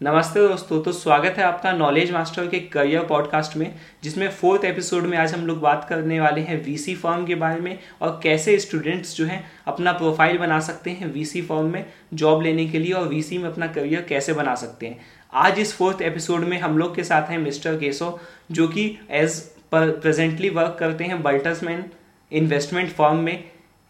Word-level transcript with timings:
नमस्ते 0.00 0.40
दोस्तों 0.48 0.80
तो 0.82 0.92
स्वागत 0.92 1.34
है 1.38 1.44
आपका 1.44 1.72
नॉलेज 1.72 2.10
मास्टर 2.12 2.46
के 2.46 2.58
करियर 2.60 3.04
पॉडकास्ट 3.04 3.56
में, 3.56 3.74
जिसमें 4.02 4.28
फोर्थ 4.30 4.64
एपिसोड 4.64 5.02
में 5.02 5.16
आज 5.18 5.34
हम 5.34 5.46
लोग 5.46 5.60
बात 5.60 5.86
करने 5.88 6.20
वाले 6.20 6.40
हैं 6.40 6.64
वीसी 6.64 6.94
फॉर्म 6.94 7.24
के 7.26 7.34
बारे 7.34 7.60
में 7.60 7.78
और 8.02 8.20
कैसे 8.22 8.58
स्टूडेंट्स 8.58 9.16
जो 9.16 9.26
हैं 9.26 9.42
अपना 9.66 9.92
प्रोफ़ाइल 9.92 10.38
बना 10.38 10.60
सकते 10.60 10.90
हैं 10.90 11.12
वीसी 11.12 11.42
फॉर्म 11.42 11.72
में 11.72 11.86
जॉब 12.14 12.42
लेने 12.42 12.66
के 12.66 12.78
लिए 12.78 12.92
और 12.92 13.08
वीसी 13.08 13.38
में 13.38 13.48
अपना 13.48 13.66
करियर 13.66 14.02
कैसे 14.02 14.32
बना 14.32 14.54
सकते 14.54 14.86
हैं। 14.86 15.00
आज 15.34 15.58
इस 15.58 15.74
फोर्थ 15.76 16.02
एपिसोड 16.02 16.40
में 16.40 16.58
हम 16.60 16.78
लोग 16.78 16.94
के 16.96 17.04
साथ 17.04 17.30
हैं 17.30 17.38
मिस्टर 17.38 17.78
केसो 17.78 18.18
जो 18.50 18.68
कि 18.68 18.98
एज 19.10 19.40
पर 19.72 19.90
प्रेजेंटली 19.90 20.50
वर्क 20.50 20.76
करते 20.80 21.04
हैं 21.04 21.22
बल्टसमैन 21.22 21.84
इन्वेस्टमेंट 22.32 22.92
फॉर्म 22.92 23.16
में, 23.16 23.44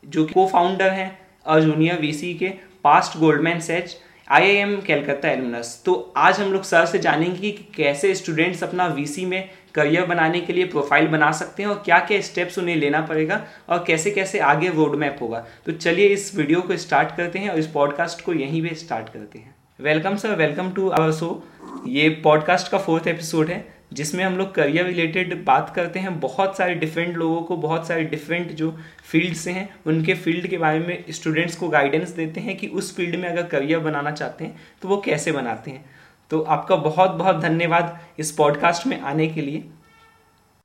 जो 0.04 0.24
कि 0.24 0.34
को 0.34 0.46
फाउंडर 0.46 0.90
हैं 0.90 1.18
और 1.46 1.60
जूनियर 1.60 2.00
वीसी 2.00 2.34
के 2.34 2.54
past 2.84 3.18
Goldman 3.18 3.60
Sachs 3.60 3.96
I 4.30 4.42
I 4.42 4.54
M 4.56 4.74
Calcutta 4.80 5.28
alumnus 5.28 5.82
तो 5.84 5.92
आज 6.16 6.38
हम 6.40 6.52
लोग 6.52 6.62
सर 6.62 6.86
से 6.86 6.98
जानेंगे 6.98 7.50
कि 7.50 7.66
कैसे 7.76 8.14
स्टूडेंट्स 8.14 8.62
अपना 8.64 8.86
वीसी 8.86 9.26
में 9.26 9.48
करियर 9.74 10.06
बनाने 10.06 10.40
के 10.40 10.52
लिए 10.52 10.64
प्रोफ़ाइल 10.66 11.06
बना 11.06 11.30
सकते 11.32 11.62
हैं 11.62 11.70
और 11.70 11.82
क्या 11.84 11.98
क्या 11.98 12.20
स्टेप्स 12.20 12.58
उन्हें 12.58 12.76
लेना 12.76 13.00
पड़ेगा 13.00 13.40
और 13.68 13.84
कैसे 13.86 14.10
कैसे 14.10 14.38
आगे 14.38 14.68
रोड 14.68 14.96
मैप 14.96 15.18
होगा। 15.20 15.44
तो 15.66 15.72
चलिए 15.72 16.08
इस 16.08 16.34
वीडियो 16.36 16.60
को 16.60 16.76
स्टार्ट 16.76 17.16
करते 17.16 17.38
हैं 17.38 17.50
और 17.50 17.58
इस 17.58 17.66
पॉडकास्ट 17.66 18.24
को 18.24 18.32
यहीं 18.32 18.62
पर 18.62 18.74
स्टार्ट 18.74 19.08
करते 19.08 19.38
हैं। 19.38 19.54
Welcome 19.80 20.16
sir 20.16 20.34
welcome 20.34 20.70
to 20.70 20.88
our 20.90 21.12
show 21.12 21.42
ये 21.88 22.08
पॉडकास्ट 22.24 22.70
का 22.72 22.78
फोर्थ 22.78 23.06
एपिसोड 23.06 23.48
है। 23.48 23.64
जिसमें 23.92 24.24
हम 24.24 24.36
लोग 24.36 24.54
करियर 24.54 24.86
रिलेटेड 24.86 25.44
बात 25.44 25.72
करते 25.74 25.98
हैं 25.98 26.18
बहुत 26.20 26.56
सारे 26.56 26.74
डिफरेंट 26.74 27.16
लोगों 27.16 27.42
को 27.42 27.56
बहुत 27.56 27.86
सारे 27.88 28.04
डिफरेंट 28.04 28.52
जो 28.52 28.70
फ़ील्ड 29.10 29.36
से 29.36 29.52
हैं 29.52 29.68
उनके 29.86 30.14
फ़ील्ड 30.14 30.46
के 30.46 30.58
बारे 30.58 30.78
में 30.78 31.04
स्टूडेंट्स 31.10 31.56
को 31.56 31.68
गाइडेंस 31.68 32.10
देते 32.10 32.40
हैं 32.40 32.56
कि 32.56 32.68
उस 32.68 32.94
फ़ील्ड 32.96 33.16
में 33.16 33.28
अगर 33.28 33.46
करियर 33.46 33.78
बनाना 33.78 34.10
चाहते 34.10 34.44
हैं 34.44 34.56
तो 34.82 34.88
वो 34.88 34.96
कैसे 35.00 35.32
बनाते 35.32 35.70
हैं। 35.70 35.84
तो 36.30 36.40
आपका 36.40 36.76
बहुत 36.76 37.10
बहुत 37.10 37.36
धन्यवाद 37.36 37.98
इस 38.18 38.32
पॉडकास्ट 38.32 38.86
में 38.86 39.00
आने 39.00 39.28
के 39.28 39.40
लिए। 39.40 39.64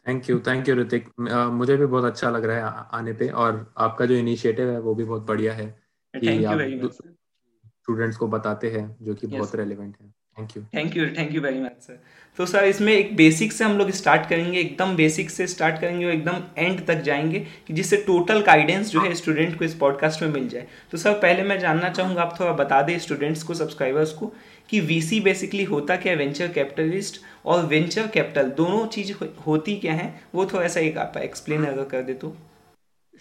Thank 0.06 0.30
you 0.30 0.40
thank 0.40 0.70
you 0.70 0.76
Ritik 0.76 1.10
मुझे 1.54 1.76
भी 1.78 1.86
बहुत 1.86 2.06
अच्छा 2.06 2.30
लग 2.30 2.46
रहा 2.46 2.58
है 2.60 2.86
आने 2.92 3.14
पे 3.14 3.28
और 3.30 3.74
आपका 3.78 4.06
जो 4.06 4.16
इनिशिएटिव 4.16 4.70
है 4.70 4.80
वो 4.80 4.96
भी 4.96 5.04
बहुत 5.04 5.26
बढ़िया 5.26 5.54
है 5.54 5.68
कि 6.14 6.44
आप 6.46 6.68
स्टूडेंट्स 6.92 8.18
को 8.18 8.28
बताते 8.28 8.72
हैं 8.72 8.86
जो 9.02 9.16
कि 9.16 9.28
बहुत 9.28 9.56
रेलिवेंट 9.56 9.98
है। 10.02 10.14
Thank 10.38 10.58
you 10.58 10.64
thank 10.76 10.98
you 10.98 11.06
thank 11.18 11.34
you 11.34 11.42
very 11.42 11.60
much 11.60 11.72
sir 11.82 12.00
तो 12.40 12.46
सर 12.46 12.64
इसमें 12.64 12.94
एक 12.94 13.16
बेसिक 13.16 13.52
से 13.54 13.64
हम 13.64 13.78
लोग 13.78 13.90
स्टार्ट 13.92 14.30
करेंगे 14.30 14.60
एकदम 14.60 14.96
बेसिक 14.96 15.30
से 15.30 15.48
स्टार्ट 15.48 15.80
करेंगे 15.82 16.06
और 16.06 16.12
एकदम 16.12 16.44
एंड 16.58 16.86
तक 16.88 17.02
जाएँगे 17.02 17.40
कि 17.68 17.74
जिससे 17.74 17.98
टोटल 17.98 18.42
गाइडेंस 18.42 18.90
जो 18.90 19.02
है 19.02 19.14
स्टूडेंट 19.14 19.58
को 19.60 19.66
इस 19.66 19.74
पॉडकास्ट 19.74 20.22
में 20.22 20.30
मिल 20.30 20.48
जाए। 20.50 20.68
तो 20.92 20.98
सर 20.98 21.14
पहले 21.14 21.44
मैं 21.44 21.60
जानना 21.60 21.90
चाहूँगा 21.90 22.22
आप 22.22 22.38
थोड़ा 22.40 22.54
बता 22.54 22.82
दें 22.82 22.98
स्टूडेंट्स 23.00 23.44
को 23.44 23.54
सब्सक्राइबर्स 23.54 24.14
को 24.14 24.34
कि 24.70 24.80
वीसी 24.80 25.20
बेसिकली 25.20 25.64
होता 25.64 25.96
क्या 25.96 26.14
है 26.14 26.18
वेंचर 26.18 26.48
कैपिटलिस्ट 26.48 27.22
और 27.46 27.66
वेंचर 27.66 28.08
कैपिटल 28.08 28.50
दोनों 28.58 28.86
चीज़ 28.88 29.14
होती 29.48 29.76
क्या 29.76 29.94
है? 29.94 30.14
वो 30.36 30.46
थोड़ा 30.46 30.68
सा 30.68 30.80
एक 30.80 30.98
आप 30.98 31.18
एक्सप्लेन 31.18 31.66
अगर 31.66 31.84
कर 31.84 32.02
दे 32.02 32.14
तो। 32.14 32.36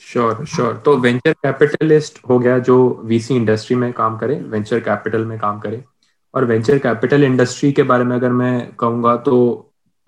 श्योर 0.00 0.44
श्योर 0.46 0.82
तो 0.84 0.96
वेंचर 0.96 1.32
कैपिटलिस्ट 1.32 2.18
हो 2.28 2.38
गया 2.38 2.58
जो 2.58 3.02
वीसी 3.04 3.36
इंडस्ट्री 3.36 3.76
में 3.76 3.92
काम 3.92 4.18
करे 4.18 4.34
वेंचर 4.34 4.80
कैपिटल 4.80 5.24
में 5.24 5.38
काम 5.38 5.60
करे। 5.60 5.84
और 6.34 6.44
वेंचर 6.44 6.78
कैपिटल 6.78 7.24
इंडस्ट्री 7.24 7.72
के 7.72 7.82
बारे 7.82 8.04
में 8.04 8.14
अगर 8.16 8.32
मैं 8.32 8.72
कहूँगा 8.72 9.16
तो 9.16 9.36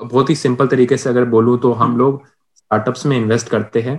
बहुत 0.01 0.31
ही 0.31 0.35
सिंपल 0.35 0.67
तरीके 0.67 0.97
से 0.97 1.09
अगर 1.11 1.25
बोलूँ 1.25 1.59
तो 1.61 1.73
हम 1.73 1.97
लोग 1.99 2.23
स्टार्टअप्स 2.57 3.07
में 3.07 3.17
इन्वेस्ट 3.17 3.49
करते 3.49 3.81
हैं। 3.81 3.97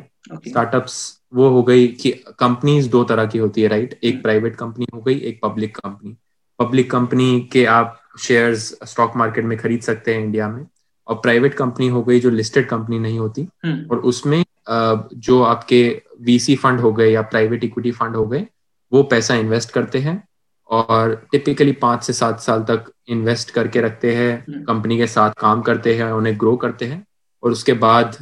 स्टार्टअप्स 0.48 0.96
वो 1.34 1.50
हो 1.50 1.64
गई 1.64 1.88
कि 1.88 2.12
कंपनीज़ 2.40 2.90
दो 2.90 3.04
तरह 3.04 3.26
की 3.26 3.38
होती 3.38 3.62
है 3.62 3.68
राइट 3.68 4.00
एक 4.04 4.22
प्राइवेट 4.24 4.56
कंपनी 4.56 4.86
हो 4.94 5.02
गई 5.02 5.16
एक 5.20 5.40
पब्लिक 5.44 5.78
कंपनी 5.78 6.16
पब्लिक 6.60 6.92
कंपनी 6.92 7.50
के 7.52 7.66
आप 7.66 8.00
शेयर्स 8.20 8.80
स्टॉक 8.84 9.16
मार्केट 9.16 9.46
में 9.46 9.58
खरीद 9.58 9.82
सकते 9.82 10.14
हैं 10.14 10.24
इंडिया 10.24 10.48
में। 10.48 10.66
और 11.08 11.16
प्राइवेट 11.16 11.54
कंपनी 11.54 11.88
हो 11.88 12.04
गई 12.04 12.20
जो 12.20 12.30
लिस्टेड 12.30 12.68
कंपनी 12.68 13.00
नहीं 13.00 13.20
होती। 13.20 13.48
हम्म। 13.66 13.86
और 13.92 13.98
उसमें 13.98 14.44
जो 14.70 15.42
आपके 15.44 16.02
वीसी 16.22 16.56
फंड 16.56 16.80
हो 16.80 16.92
गए 16.94 17.10
या 17.12 17.22
प्राइवेट 17.22 17.64
इक्विटी 17.64 17.92
फंड 17.92 18.16
हो 18.16 18.26
गए 18.26 18.46
वो 18.92 19.04
पैसा 19.04 19.36
इन्वेस्ट 19.36 19.72
करते 19.72 20.00
हैं। 20.00 20.24
और 20.70 21.16
टिपिकली 21.32 21.72
पाँच 21.82 22.04
से 22.04 22.14
सात 22.14 22.40
साल 22.40 22.62
तक 22.64 22.92
इन्वेस्ट 23.10 23.52
करके 23.52 23.82
रखते 23.82 24.16
हैं 24.16 24.64
कंपनी 24.66 24.94
हम्म। 24.94 25.04
के 25.04 25.08
साथ 25.08 25.32
काम 25.40 25.62
करते 25.62 25.96
हैं 25.96 26.12
उन्हें 26.12 26.40
ग्रो 26.40 26.56
करते 26.58 26.86
हैं 26.86 27.06
और 27.44 27.52
उसके 27.52 27.74
बाद 27.82 28.18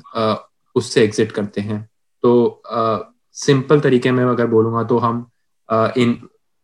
उससे 0.75 1.03
एग्जिट 1.03 1.31
करते 1.31 1.61
हैं। 1.61 1.79
तो 2.23 2.61
सिंपल 3.35 3.79
तरीके 3.79 4.11
में 4.11 4.23
अगर 4.23 4.47
बोलूँगा 4.47 4.83
तो 4.83 4.97
हम 4.99 5.25
इन 5.97 6.17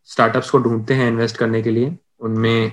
स्टार्टअप्स 0.10 0.50
को 0.50 0.58
ढूंढते 0.60 0.94
हैं 0.94 1.08
इन्वेस्ट 1.08 1.38
करने 1.38 1.62
के 1.62 1.72
लिए। 1.72 1.96
उनमें 2.20 2.72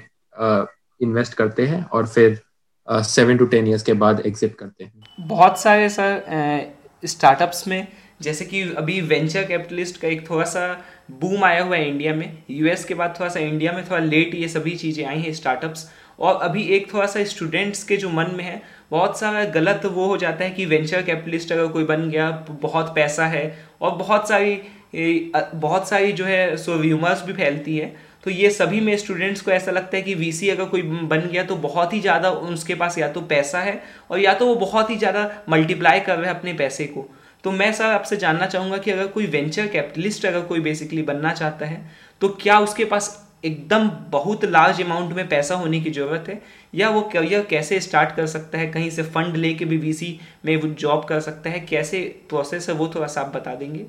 इन्वेस्ट 1.01 1.35
करते 1.35 1.67
हैं 1.67 1.85
और 1.85 2.07
फिर 2.07 2.41
सेवन 2.89 3.37
टू 3.37 3.47
टेन 3.47 3.69
ईयर्स 3.69 3.83
के 3.83 3.93
बाद 3.95 4.23
एग्जिट 4.27 4.55
करते 4.55 4.85
हैं। 4.85 5.27
बहुत 5.29 5.61
सारे 5.61 5.89
सर 5.91 6.73
स्टार्टअप्स 7.03 7.67
में 7.69 7.87
जैसे 8.23 8.45
कि 8.45 8.63
अभी 8.75 9.01
वेंचर 9.03 9.45
कैपिटलिस्ट 9.45 10.01
का 10.01 10.09
एक 10.09 10.29
थोड़ा 10.31 10.45
सा 10.47 10.67
बूम 11.09 11.45
आया 11.45 11.63
हुआ 11.63 11.77
है 11.77 11.89
इंडिया 11.89 12.15
में। 12.15 12.43
यूएस 12.51 12.85
के 12.85 12.95
बाद 12.95 13.15
थोड़ा 13.19 13.31
सा 13.31 13.41
इंडिया 13.41 13.73
में 13.73 13.85
थोड़ा 13.85 13.99
लेट 14.01 14.35
ये 14.35 14.49
सभी 14.49 14.75
चीज़ें 14.77 15.05
आई 15.07 15.21
हैं 15.21 15.33
स्टार्टअप्स 15.35 15.89
और 16.19 16.41
अभी 16.43 16.63
एक 16.75 16.93
थोड़ा 16.93 17.07
सा 17.07 17.25
स्टूडेंट्स 17.25 17.83
के 17.85 17.97
जो 17.97 18.11
मन 18.11 18.31
में 18.35 18.45
है, 18.45 18.61
बहुत 18.91 19.19
सारा 19.21 19.45
गलत 19.53 19.85
वो 19.87 20.07
हो 20.07 20.17
जाता 20.17 20.45
है 20.45 20.51
कि 20.51 20.67
वेंचर 20.67 21.03
कैपिटलिस्ट 21.03 21.53
अगर 21.53 21.67
कोई 21.69 21.85
बन 21.85 22.09
गया, 22.11 22.31
बहुत 22.53 22.95
पैसा 22.95 23.27
है 23.27 23.45
और 23.81 23.95
बहुत 23.97 24.29
सारी 24.29 24.61
बहुत 24.95 25.89
सारी 25.89 26.13
जो 26.13 26.25
है 26.25 26.57
सो 26.57 26.81
र्यूमर्स 26.81 27.25
भी 27.27 27.33
फैलती 27.33 27.77
है। 27.77 27.95
तो 28.25 28.31
ये 28.31 28.51
सभी 28.51 28.81
में 28.81 28.97
स्टूडेंट्स 28.97 29.41
को 29.41 29.51
ऐसा 29.51 29.71
लगता 29.71 29.97
है 29.97 30.03
कि 30.03 30.15
वीसी 30.15 30.49
अगर 30.51 30.65
कोई 30.65 30.83
बन 30.83 31.21
गया 31.23 31.43
तो 31.45 31.57
बहुत 31.59 31.93
ही 31.93 32.01
ज़्यादा 32.01 32.31
उसके 32.31 32.75
पास 32.75 32.99
या 32.99 33.09
तो 33.09 33.21
पैसा 33.23 33.61
है 33.61 33.83
और 34.11 34.21
या 34.21 34.35
तो 34.35 34.47
वो 34.47 34.55
बहुत 34.57 34.91
ही 34.91 34.97
ज़्यादा 34.97 35.29
मल्टीप्लाई 35.49 36.01
कर 36.01 36.17
रहे 36.17 36.31
हैं 36.31 36.37
अपने 36.37 36.53
पैसे 36.53 36.87
को। 36.87 37.09
तो 37.45 37.51
मैं 37.51 37.73
सर 37.73 37.85
आपसे 37.85 38.17
जानना 38.17 38.47
चाहूँगा 38.47 38.77
कि 38.77 38.91
अगर 38.91 39.07
कोई 39.07 39.27
वेंचर 39.27 39.67
कैपिटलिस्ट 39.67 40.27
अगर 40.27 40.41
कोई 40.41 40.61
बेसिकली 40.61 41.03
बनना 41.03 41.33
चाहता 41.33 41.67
है 41.67 41.91
तो 42.21 42.29
क्या 42.29 42.59
उसके 42.59 42.85
पास 42.85 43.21
एकदम 43.45 43.89
बहुत 44.11 44.45
लार्ज 44.45 44.81
अमाउंट 44.83 45.13
में 45.15 45.29
पैसा 45.29 45.55
होने 45.55 45.81
की 45.81 45.91
ज़रूरत 45.91 46.25
है? 46.29 46.41
या 46.75 46.89
वो 46.91 47.01
करियर 47.03 47.43
कैसे 47.45 47.81
स्टार्ट 47.81 48.15
कर 48.17 48.27
सकता 48.27 48.59
है? 48.59 48.67
कहीं 48.67 48.91
से 48.91 49.03
फंड 49.03 49.37
लेके 49.37 49.65
भी 49.65 49.77
वीसी 49.77 50.21
में 50.45 50.57
वो 50.57 50.69
जॉब 50.69 51.05
कर 51.05 51.21
सकता 51.21 51.51
है? 51.51 51.61
कैसे 51.61 52.01
प्रोसेस 52.29 52.69
है 52.69 52.75
वो 52.75 52.91
थोड़ा 52.95 53.07
सा 53.07 53.21
आप 53.21 53.35
बता 53.37 53.55
देंगे? 53.55 53.87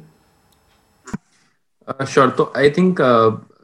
श्योर 2.05 2.29
uh, 2.29 2.37
तो 2.37 2.51
आई 2.57 2.69
थिंक 2.69 2.99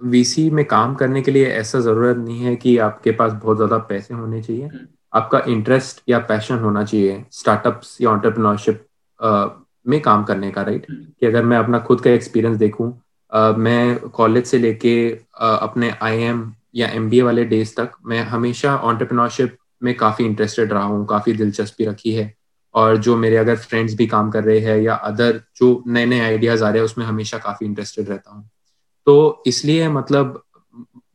वीसी 0.03 0.49
में 0.49 0.63
काम 0.65 0.95
करने 0.95 1.21
के 1.21 1.31
लिए 1.31 1.47
ऐसा 1.47 1.79
ज़रूरत 1.79 2.17
नहीं 2.17 2.39
है 2.39 2.55
कि 2.55 2.77
आपके 2.77 3.11
पास 3.11 3.31
बहुत 3.33 3.57
ज़्यादा 3.57 3.77
पैसे 3.77 4.13
होने 4.13 4.41
चाहिए। 4.43 4.67
hmm. 4.67 4.87
आपका 5.13 5.41
इंटरेस्ट 5.47 6.01
या 6.09 6.19
पैशन 6.19 6.59
होना 6.59 6.83
चाहिए। 6.83 7.23
स्टार्टअप्स 7.31 7.97
या 8.01 8.09
ऑन्टरप्रनोरशिप 8.09 8.85
में 9.85 9.99
काम 10.01 10.23
करने 10.23 10.51
का 10.51 10.61
राइट 10.61 10.85
हम्म। 10.89 11.03
कि 11.19 11.25
अगर 11.25 11.43
मैं 11.43 11.57
अपना 11.57 11.79
खुद 11.79 12.01
का 12.01 12.11
एक्सपीरियंस 12.11 12.57
देखूँ 12.57 12.93
मैं 13.57 14.09
कॉलेज 14.09 14.45
से 14.45 14.57
लेके 14.59 14.93
अपने 15.39 15.93
आईएम 16.01 16.51
या 16.75 16.87
एमबीए 16.87 17.21
वाले 17.21 17.45
डेज़ 17.45 17.75
तक 17.75 17.91
मैं 18.05 18.21
हमेशा 18.23 18.75
ऑन्टरप्रनोरशिप 18.75 19.57
में 19.83 19.93
काफ़ी 19.97 20.25
इंटरेस्टेड 20.25 20.73
रहा 20.73 20.83
हूँ 20.83 21.05
काफ़ी 21.05 21.33
दिलचस्पी 21.33 21.85
रखी 21.85 22.13
है। 22.13 22.33
और 22.75 22.97
जो 22.97 23.15
मेरे 23.17 23.37
अगर 23.37 23.55
फ्रेंड्स 23.55 23.93
भी 23.93 24.07
काम 24.07 24.29
कर 24.31 24.43
रहे 24.43 24.59
हैं 24.59 24.77
या 24.81 24.93
अदर 24.95 25.41
जो 25.57 25.83
नए 25.87 26.05
नए 26.05 26.19
आइडियाज़ 26.19 26.63
आ 26.63 26.69
रहे 26.69 26.77
हैं 26.77 26.85
उसमें 26.85 27.05
हमेशा 27.05 27.37
काफ़ी 27.37 27.65
इंटरेस्टेड 27.65 28.09
रहता 28.09 28.31
हूँ। 28.31 28.49
तो 29.07 29.43
इसलिए 29.47 29.89
मतलब 29.89 30.41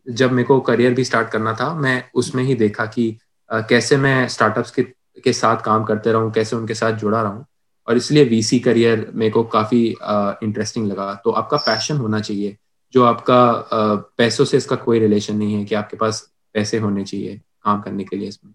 जब 0.08 0.32
मेरे 0.32 0.46
को 0.46 0.60
करियर 0.60 0.94
भी 0.94 1.04
स्टार्ट 1.04 1.28
करना 1.28 1.52
था 1.52 1.74
मैं 1.74 2.02
उसमें 2.14 2.42
ही 2.44 2.54
देखा 2.54 2.86
कि 2.86 3.16
कैसे 3.50 3.96
मैं 3.96 4.28
स्टार्टअप्स 4.28 4.70
के 4.70 4.82
के 5.24 5.32
साथ 5.32 5.62
काम 5.62 5.84
करते 5.84 6.12
रहूँ 6.12 6.32
कैसे 6.32 6.56
उनके 6.56 6.74
साथ 6.74 6.92
जुड़ा 6.92 7.22
रहूँ। 7.22 7.44
और 7.88 7.96
इसलिए 7.96 8.24
वीसी 8.26 8.58
करियर 8.58 9.10
मेरे 9.14 9.30
को 9.30 9.42
काफ़ी 9.46 9.86
इंटरेस्टिंग 9.88 10.86
लगा। 10.88 11.12
तो 11.24 11.30
आपका 11.32 11.56
पैशन 11.58 11.96
होना 11.96 12.20
चाहिए। 12.20 12.56
जो 12.94 13.04
आपका 13.04 13.40
पैसों 14.18 14.44
से 14.44 14.56
इसका 14.56 14.76
कोई 14.78 14.98
रिलेशन 14.98 15.36
नहीं 15.36 15.54
है 15.54 15.64
कि 15.64 15.74
आपके 15.74 15.96
पास 15.96 16.28
पैसे 16.54 16.78
होने 16.78 17.04
चाहिए 17.04 17.40
काम 17.64 17.80
करने 17.82 18.04
के 18.04 18.16
लिए 18.16 18.28
इसमें। 18.28 18.52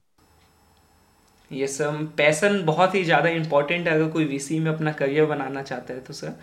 ये 1.52 1.68
सर 1.68 2.04
पैसन 2.18 2.62
बहुत 2.66 2.96
ही 2.96 3.04
ज़्यादा 3.04 3.30
इंपॉर्टेंट 3.32 3.88
है 3.88 3.94
अगर 3.94 4.10
कोई 4.10 4.26
वीसी 4.26 4.60
में 4.60 4.72
अपना 4.72 4.92
करियर 4.94 5.26
बनाना 5.26 5.62
चाहता 5.64 5.94
है 5.94 6.00
तो 6.00 6.14
सर 6.14 6.36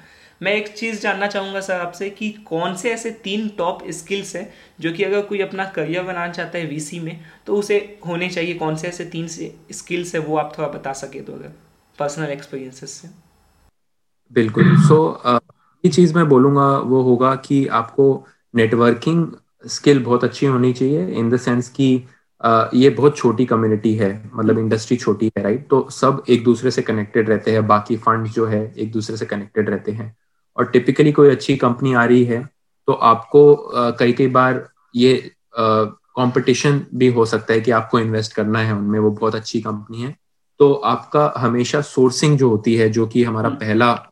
मैं 0.43 0.53
एक 0.55 0.69
चीज़ 0.71 1.01
जानना 1.01 1.27
चाहूँगा 1.27 1.61
सर 1.61 1.81
आपसे 1.81 2.09
कि 2.11 2.31
कौन 2.47 2.75
से 2.77 2.91
ऐसे 2.93 3.11
तीन 3.23 3.49
टॉप 3.59 3.79
स्किल्स 3.91 4.35
हैं 4.37 4.49
जो 4.81 4.93
कि 4.93 5.05
अगर 5.05 5.23
कोई 5.23 5.41
अपना 5.41 5.65
करियर 5.71 6.03
बनाना 6.03 6.33
चाहता 6.33 6.59
है 6.59 6.67
वीसी 6.67 7.01
में 7.01 7.19
तो 7.47 7.57
उसे 7.57 7.79
होने 8.07 8.29
चाहिए। 8.31 8.55
कौन 8.55 8.77
से 8.77 8.89
ऐसे 8.89 9.05
तीन 9.07 9.27
से 9.29 9.55
स्किल्स 9.73 10.15
है 10.15 10.21
वो 10.21 10.37
आप 10.37 10.53
थोड़ा 10.59 10.69
बता 10.69 10.93
सके 10.95 11.21
तो 11.21 11.33
अगर। 11.33 11.53
पर्सनल 11.99 12.31
एक्सपीरियंसेस 12.31 12.91
से। 12.91 13.09
बिल्कुल। 14.33 14.77
सो 14.77 15.23
so, 15.27 15.35
uh, 15.35 15.95
चीज़ 15.95 16.15
मैं 16.15 16.29
बोलूँगा 16.29 16.79
वो 16.79 17.03
होगा 17.03 17.35
कि 17.35 17.67
आपको 17.67 18.27
नेटवर्किंग 18.55 19.27
स्किल 19.67 20.05
बहुत 20.05 20.25
अच्छी 20.25 20.47
होनी 20.47 20.73
चाहिए 20.73 21.07
इन 21.07 21.31
द 21.31 21.37
सेंस 21.37 21.69
कि 21.69 22.05
uh, 22.41 22.69
ये 22.75 22.91
बहुत 22.91 23.17
छोटी 23.17 23.47
कम्युनिटी 23.47 23.95
है 23.95 24.31
मतलब 24.35 24.59
इंडस्ट्री 24.59 24.97
छोटी 24.97 25.31
है 25.39 25.43
राइट 25.43 25.69
तो 25.69 25.89
सब 25.91 26.23
एक 26.29 26.45
दूसरे 26.45 26.71
से 26.71 26.83
कनेक्टेड 26.83 27.29
रहते 27.29 27.51
हैं 27.51 27.67
बाकी 27.67 27.97
फंड 27.97 28.27
जो 28.27 28.47
है 28.47 28.75
एक 28.79 28.93
दूसरे 28.93 29.17
से 29.17 29.27
कनेक्टेड 29.27 29.71
रहते 29.71 29.93
हैं। 29.93 30.17
और 30.57 30.67
टिपिकली 30.67 31.13
कोई 31.13 31.31
अच्छी 31.31 31.57
कंपनी 31.57 31.95
आ 31.95 32.05
रही 32.05 32.25
है 32.25 32.49
तो 32.87 32.93
आपको 32.93 33.43
uh, 33.77 33.99
कई 33.99 34.13
कई 34.13 34.27
बार 34.27 34.69
ये 34.97 35.33
कंपटीशन 35.59 36.81
भी 36.95 37.09
हो 37.09 37.25
सकता 37.25 37.55
है 37.55 37.61
कि 37.61 37.71
आपको 37.71 37.99
इन्वेस्ट 37.99 38.33
करना 38.33 38.59
है 38.59 38.75
उनमें 38.75 38.99
वो 39.01 39.11
बहुत 39.11 39.35
अच्छी 39.35 39.61
कंपनी 39.61 40.03
है। 40.03 40.17
तो 40.61 40.73
आपका 40.75 41.33
हमेशा 41.37 41.81
सोर्सिंग 41.81 42.39
जो 42.39 42.49
होती 42.49 42.75
है 42.77 42.89
जो 42.89 43.07
कि 43.07 43.25
हमारा 43.25 43.49
हम्म। 43.49 43.59
पहला 43.59 44.11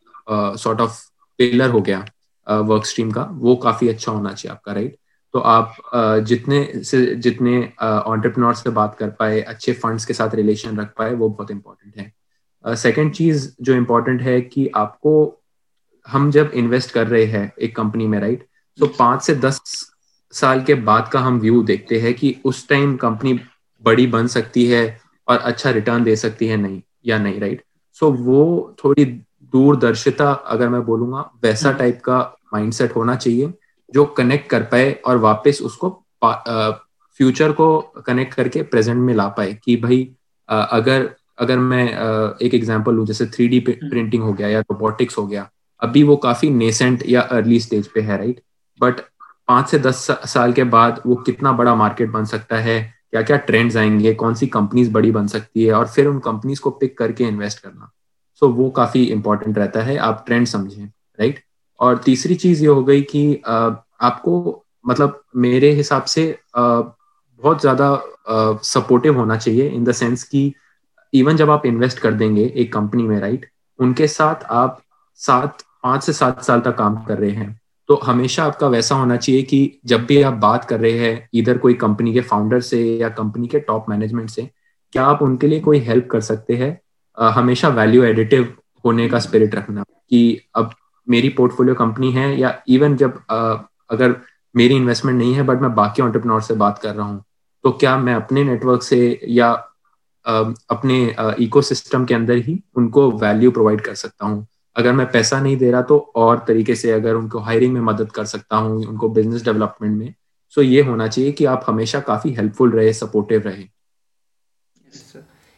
सॉर्ट 0.57 0.81
ऑफ़ 0.81 1.01
पिलर 1.39 1.71
हो 1.71 1.81
गया 1.81 2.05
वर्क 2.47 2.83
uh, 2.83 2.89
स्ट्रीम 2.89 3.11
का 3.11 3.29
वो 3.33 3.57
काफ़ी 3.57 3.89
अच्छा 3.89 4.13
होना 4.13 4.33
चाहिए 4.33 4.53
आपका 4.53 4.73
राइट 4.73 4.97
तो 5.35 5.39
आप 5.39 5.75
uh, 5.97 6.27
जितने 6.27 6.85
से 6.85 7.15
जितने 7.17 7.73
ऑन्टरप्रनोर 7.83 8.55
uh, 8.55 8.63
से 8.63 8.71
बात 8.71 8.97
कर 8.99 9.11
पाए 9.11 9.41
अच्छे 9.41 9.73
फंड्स 9.73 10.05
के 10.05 10.15
साथ 10.15 10.35
रिलेशन 10.35 10.77
रख 10.77 10.93
पाए 10.99 11.15
वो 11.15 11.29
बहुत 11.29 11.51
इंपॉर्टेंट 11.51 11.97
है। 11.97 12.77
सेकेंड 12.77 13.11
uh, 13.11 13.17
चीज़ 13.17 13.49
जो 13.61 13.75
इम्पोर्टेंट 13.75 14.23
है 14.23 14.41
कि 14.41 14.69
आपको 14.75 15.43
हम 16.09 16.31
जब 16.31 16.51
इन्वेस्ट 16.55 16.91
कर 16.91 17.07
रहे 17.07 17.25
हैं 17.25 17.53
एक 17.61 17.77
कंपनी 17.77 18.07
में 18.07 18.21
राइट 18.21 18.47
तो 18.79 18.87
पाँच 18.87 19.23
से 19.23 19.35
दस 19.35 19.61
साल 20.33 20.63
के 20.63 20.75
बाद 20.75 21.09
का 21.09 21.21
हम 21.21 21.39
व्यू 21.39 21.63
देखते 21.63 22.01
हैं 22.01 22.15
कि 22.15 22.37
उस 22.45 22.69
टाइम 22.69 22.97
कंपनी 22.97 23.41
बड़ी 23.85 24.07
बन 24.07 24.27
सकती 24.27 24.67
है 24.67 25.06
और 25.29 25.39
अच्छा 25.39 25.71
रिटर्न 25.71 26.05
दे 26.05 26.17
सकती 26.17 26.47
है 26.47 26.57
नहीं 26.57 26.83
या 27.07 27.19
नहीं 27.19 27.41
राइट 27.41 27.65
सो 27.93 28.11
so, 28.11 28.17
वो 28.19 28.77
थोड़ी 28.85 29.05
दूरदर्शिता 29.53 30.33
अगर 30.33 30.69
मैं 30.69 30.85
बोलूँगा 30.85 31.31
वैसा 31.43 31.73
टाइप 31.73 31.95
हम्म। 31.95 32.03
का 32.05 32.37
माइंडसेट 32.55 32.97
होना 32.97 33.17
चाहिए 33.17 33.53
जो 33.95 34.05
कनेक्ट 34.05 34.51
कर 34.51 34.63
पाए 34.63 34.93
और 34.93 35.17
वापस 35.17 35.61
उसको 35.63 36.05
फ्यूचर 37.21 37.53
को 37.53 37.81
कनेक्ट 37.81 38.35
करके 38.35 38.63
प्रेजेंट 38.63 38.99
में 38.99 39.15
ला 39.15 39.29
पाए 39.29 39.55
कि 39.65 39.77
भाई 39.77 40.17
अगर 40.49 41.15
अगर 41.39 41.59
मैं 41.59 41.85
एक 42.43 42.55
एग्जांपल 42.55 42.95
लू 42.95 43.07
जैसे 43.07 43.27
थ्री 43.27 43.61
प्रिंटिंग 43.61 44.23
हो 44.23 44.33
गया 44.33 44.49
या 44.49 44.61
रोबोटिक्स 44.61 45.19
हो 45.19 45.27
गया 45.27 45.51
अभी 45.81 46.03
वो 46.03 46.17
काफ़ी 46.17 46.51
नेसेंट 46.51 47.03
या 47.07 47.21
अर्ली 47.21 47.61
स्टेज 47.61 47.87
पे 47.87 48.01
है 48.01 48.19
राइट 48.19 48.41
बट 48.81 49.01
पाँच 49.49 49.69
से 49.69 49.79
दस 49.79 50.07
साल 50.11 50.53
के 50.53 50.65
बाद 50.65 51.03
वो 51.07 51.17
कितना 51.17 51.53
बड़ा 51.53 51.75
मार्केट 51.75 52.11
बन 52.11 52.25
सकता 52.25 52.57
है? 52.57 52.96
क्या 53.17 53.23
क्या 53.23 53.37
ट्रेंड्स 53.47 53.77
आएँगे 53.77 54.13
कौन 54.15 54.35
सी 54.35 54.47
कंपनीज़ 54.47 54.91
बड़ी 54.93 55.11
बन 55.11 55.27
सकती 55.27 55.65
है 55.65 55.73
और 55.73 55.87
फिर 55.89 56.07
उन 56.07 56.19
कंपनीज़ 56.19 56.61
को 56.61 56.71
पिक 56.71 56.97
करके 56.99 57.25
इन्वेस्ट 57.25 57.59
करना। 57.59 57.91
सो 58.35 58.47
so, 58.47 58.53
वो 58.53 58.69
काफ़ी 58.71 59.05
इंपॉर्टेंट 59.05 59.59
रहता 59.59 59.83
है 59.83 59.97
आप 59.97 60.23
ट्रेंड 60.27 60.47
समझें 60.47 60.85
राइट 60.85 61.41
और 61.81 61.99
तीसरी 61.99 62.35
चीज़ 62.35 62.63
ये 62.63 62.69
हो 62.69 62.85
गई 62.85 63.03
कि 63.03 63.43
आपको 63.47 64.65
मतलब 64.87 65.23
मेरे 65.37 65.71
हिसाब 65.71 66.03
से 66.05 66.39
बहुत 66.57 67.61
ज़्यादा 67.61 67.89
सपोर्टिव 68.65 69.17
होना 69.19 69.37
चाहिए 69.37 69.69
इन 69.69 69.85
द 69.85 69.93
सेंस 69.93 70.25
कि 70.25 70.53
इवन 71.13 71.37
जब 71.37 71.51
आप 71.51 71.67
इन्वेस्ट 71.67 71.99
कर 71.99 72.13
देंगे 72.15 72.45
एक 72.57 72.73
कंपनी 72.73 73.03
में 73.03 73.19
राइट 73.21 73.51
उनके 73.79 74.07
साथ 74.09 74.45
आप 74.45 74.83
सात 75.21 75.63
पाँच 75.83 76.05
से 76.05 76.13
सात 76.13 76.43
साल 76.43 76.61
तक 76.61 76.77
काम 76.77 77.05
कर 77.05 77.19
रहे 77.19 77.31
हैं। 77.31 77.61
तो 77.89 78.01
हमेशा 78.05 78.45
आपका 78.45 78.69
वैसा 78.69 78.95
होना 78.95 79.17
चाहिए 79.17 79.43
कि 79.43 79.81
जब 79.87 80.07
भी 80.07 80.23
आप 80.23 80.35
बात 80.35 80.65
कर 80.65 80.81
रहे 80.81 80.99
हैं 80.99 81.29
इधर 81.35 81.59
कोई 81.59 81.75
कंपनी 81.75 82.13
के 82.13 82.21
फाउंडर 82.21 82.61
से 82.61 82.97
या 82.99 83.09
कंपनी 83.09 83.47
के 83.47 83.61
टॉप 83.61 83.87
मैनेजमेंट 83.89 84.31
से 84.31 84.51
क्या 84.93 85.05
आप 85.05 85.23
उनके 85.23 85.47
लिए 85.47 85.61
कोई 85.61 85.79
हेल्प 85.79 86.09
कर 86.11 86.21
सकते 86.21 86.55
हैं? 86.57 86.81
हमेशा 87.19 87.69
वैल्यू 87.69 88.05
एडिटिव 88.05 88.55
होने 88.85 89.09
का 89.09 89.19
स्पिरिट 89.19 89.55
रखना 89.55 89.83
कि 89.83 90.41
अब 90.55 90.71
मेरी 91.09 91.29
पोर्टफोलियो 91.29 91.75
कंपनी 91.75 92.13
है 92.13 92.41
या 92.41 92.63
इवन 92.69 92.97
जब 92.97 93.21
आ, 93.31 93.37
अगर 93.91 94.17
मेरी 94.57 94.75
इन्वेस्टमेंट 94.75 95.19
नहीं 95.19 95.35
है 95.35 95.43
बट 95.43 95.61
मैं 95.61 95.75
बाकी 95.75 96.03
ऑन्टरप्रनोर 96.03 96.43
से 96.43 96.55
बात 96.55 96.79
कर 96.79 96.95
रहा 96.95 97.07
हूँ 97.07 97.25
तो 97.65 97.73
क्या 97.73 97.99
मैं 97.99 98.15
अपने 98.15 98.45
नेटवर्क 98.45 98.83
से 98.83 99.21
या 99.29 99.49
आ, 100.27 100.53
अपने 100.71 101.17
इकोसिस्टम 101.41 102.05
के 102.05 102.15
अंदर 102.15 102.37
ही 102.37 102.65
उनको 102.77 103.11
वैल्यू 103.11 103.51
प्रोवाइड 103.51 103.81
कर 103.81 103.95
सकता 103.95 104.27
हूँ? 104.27 104.47
अगर 104.77 104.93
मैं 104.93 105.07
पैसा 105.13 105.41
नहीं 105.41 105.57
दे 105.57 105.71
रहा 105.71 105.83
तो 105.83 105.99
और 106.17 106.45
तरीके 106.49 106.75
से 106.75 106.91
अगर 106.93 107.15
उनको 107.15 107.39
हायरिंग 107.41 107.73
में 107.75 107.81
मदद 107.83 108.11
कर 108.13 108.25
सकता 108.27 108.57
हूँ, 108.57 108.85
उनको 108.87 109.09
बिज़नेस 109.09 109.45
डेवलपमेंट 109.45 109.97
में 109.99 110.15
सो 110.57 110.63
ये 110.63 110.83
होना 110.83 111.07
चाहिए 111.09 111.33
कि 111.33 111.45
आप 111.45 111.65
हमेशा 111.67 112.01
काफ़ी 112.03 112.33
हेल्पफुल 112.35 112.73
रहे 112.73 112.93
सपोर्टिव 112.93 113.43
रहे। 113.43 113.65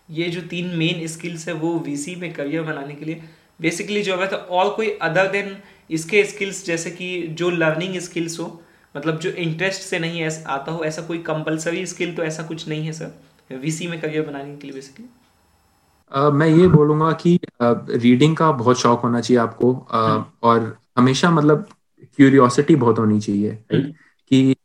ये 0.09 0.29
जो 0.29 0.41
तीन 0.51 0.67
मेन 0.77 1.07
स्किल्स 1.09 1.49
है, 1.49 1.55
वो 1.55 1.79
वीसी 1.79 2.15
में 2.17 2.33
करियर 2.33 2.63
बनाने 2.63 2.95
के 2.95 3.05
लिए 3.05 3.23
बेसिकली 3.61 4.03
जो 4.03 4.17
है 4.17 4.27
तो 4.27 4.37
और 4.37 4.75
कोई 4.75 4.91
अदर 5.03 5.31
देन 5.31 5.57
इसके 5.91 6.25
स्किल्स 6.25 6.65
जैसे 6.67 6.91
कि 6.91 7.27
जो 7.39 7.51
लर्निंग 7.51 7.99
स्किल्स 8.01 8.39
हो 8.41 8.47
मतलब 8.95 9.19
जो 9.19 9.31
इंटरेस्ट 9.31 9.83
से 9.83 9.99
नहीं 9.99 10.25
आता 10.25 10.73
हो, 10.73 10.85
ऐसा 10.85 11.03
कोई 11.03 11.19
कंपलसरी 11.25 11.85
स्किल 11.87 12.15
तो 12.17 12.23
ऐसा 12.25 12.43
कुछ 12.43 12.69
नहीं 12.69 12.87
है 12.87 12.93
सर 12.93 13.57
वीसी 13.57 13.87
में 13.89 14.01
करियर 14.01 14.27
बनाने 14.27 14.57
के 14.57 14.67
लिए 14.67 14.75
बेसिकली 14.75 15.05
Uh, 16.13 16.31
मैं 16.33 16.49
ये 16.49 16.67
बोलूँगा 16.69 17.11
कि 17.13 17.39
रीडिंग 17.63 18.33
uh, 18.33 18.39
का 18.39 18.51
बहुत 18.53 18.81
शौक 18.81 19.01
होना 19.01 19.21
चाहिए 19.21 19.41
आपको 19.41 19.73
uh। 19.73 20.23
और 20.43 20.77
हमेशा 20.99 21.31
मतलब 21.31 21.67
क्यूरियोसिटी 22.19 22.77
बहुत 22.77 22.99
होनी 22.99 23.21
चाहिए 23.21 23.51
हम्म। 23.73 23.93
कि 24.31 24.57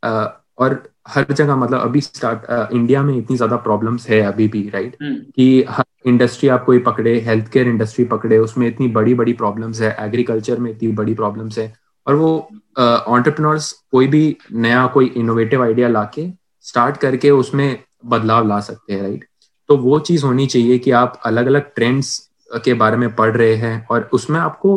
और 0.58 0.82
हर 1.08 1.32
जगह 1.32 1.56
मतलब 1.56 1.80
अभी 1.80 2.00
स्टार्ट 2.00 2.72
इंडिया 2.72 3.02
में 3.02 3.16
इतनी 3.16 3.36
ज़्यादा 3.36 3.56
प्रॉब्लम्स 3.56 4.08
है 4.08 4.20
अभी 4.22 4.46
भी 4.48 4.68
राइट 4.68 4.96
हम्म। 5.02 5.14
कि 5.36 5.64
हर 5.68 5.84
इंडस्ट्री 6.06 6.48
आप 6.48 6.64
कोई 6.64 6.78
पकड़े 6.78 7.18
हेल्थ 7.20 7.48
केयर 7.48 7.68
इंडस्ट्री 7.68 8.04
पकड़े 8.04 8.38
उसमें 8.38 8.66
इतनी 8.68 8.88
बड़ी 8.88 9.14
बड़ी 9.14 9.32
प्रॉब्लम्स 9.32 9.80
है 9.80 9.96
एग्रीकल्चर 10.00 10.58
में 10.58 10.70
इतनी 10.70 10.92
बड़ी 10.92 11.14
प्रॉब्लम्स 11.14 11.58
है 11.58 11.72
और 12.06 12.14
वो 12.14 12.30
ऑन्टरप्रनोर्स 12.78 13.72
कोई 13.92 14.06
भी 14.06 14.24
नया 14.52 14.86
कोई 14.86 15.12
इनोवेटिव 15.16 15.62
आइडिया 15.62 15.88
लाके 15.88 16.28
स्टार्ट 16.64 16.96
करके 16.96 17.30
उसमें 17.30 17.78
बदलाव 18.06 18.48
ला 18.48 18.60
सकते 18.60 18.92
हैं 18.92 19.02
राइट 19.02 19.24
तो 19.68 19.76
वो 19.76 19.98
चीज़ 20.00 20.24
होनी 20.24 20.46
चाहिए 20.46 20.78
कि 20.78 20.90
आप 20.92 21.20
अलग 21.24 21.46
अलग 21.46 21.72
ट्रेंड्स 21.74 22.18
के 22.64 22.74
बारे 22.74 22.96
में 22.96 23.14
पढ़ 23.16 23.36
रहे 23.36 23.54
हैं 23.56 23.86
और 23.90 24.08
उसमें 24.12 24.40
आपको 24.40 24.76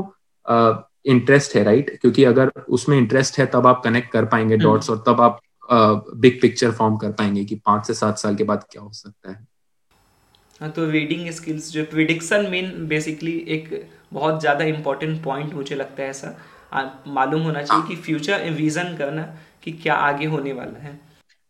इंटरेस्ट 1.06 1.56
है 1.56 1.64
राइट 1.64 1.98
क्योंकि 2.02 2.24
अगर 2.24 2.52
उसमें 2.70 2.98
इंटरेस्ट 2.98 3.38
है 3.40 3.46
तब 3.46 3.68
आप 3.68 3.82
कनेक्ट 3.84 4.12
कर 4.12 4.26
पाएँगे 4.26 4.58
डॉट्स 4.58 4.90
हम्म। 4.90 5.00
और 5.00 5.04
तब 5.08 5.22
आप 5.22 5.42
बिग 6.16 6.40
पिक्चर 6.42 6.72
फॉर्म 6.72 6.98
कर 6.98 7.12
पाएँगे 7.12 7.44
कि 7.46 7.56
पाँच 7.66 7.88
से 7.88 7.94
सात 7.94 8.18
साल 8.18 8.36
के 8.36 8.44
बाद 8.44 8.64
क्या 8.72 8.82
हो 8.82 8.92
सकता 8.94 9.30
है। 9.32 9.46
हाँ 10.62 10.70
तो 10.72 10.90
रीडिंग 10.92 11.30
स्किल्स 11.32 11.72
जो 11.72 11.84
प्रिडिक्शन 11.86 12.50
मेन 12.52 12.72
बेसिकली 12.88 13.38
एक 13.48 13.70
बहुत 14.14 14.40
ज़्यादा 14.42 14.66
इम्पोर्टेंट 14.66 15.24
पॉइंट 15.24 15.54
मुझे 15.54 15.76
लगता 15.76 16.04
है 16.04 16.10
ऐसा। 16.10 16.38
मालूम 17.08 17.42
होना 17.42 17.62
चाहिए 17.64 17.88
कि 17.88 17.96
फ्यूचर 18.04 18.50
विजन 18.52 18.96
करना 18.98 19.22
कि 19.64 19.72
क्या 19.74 19.96
आगे 20.06 20.26
होने 20.26 20.54
वाला 20.54 20.80
है। 20.80 21.00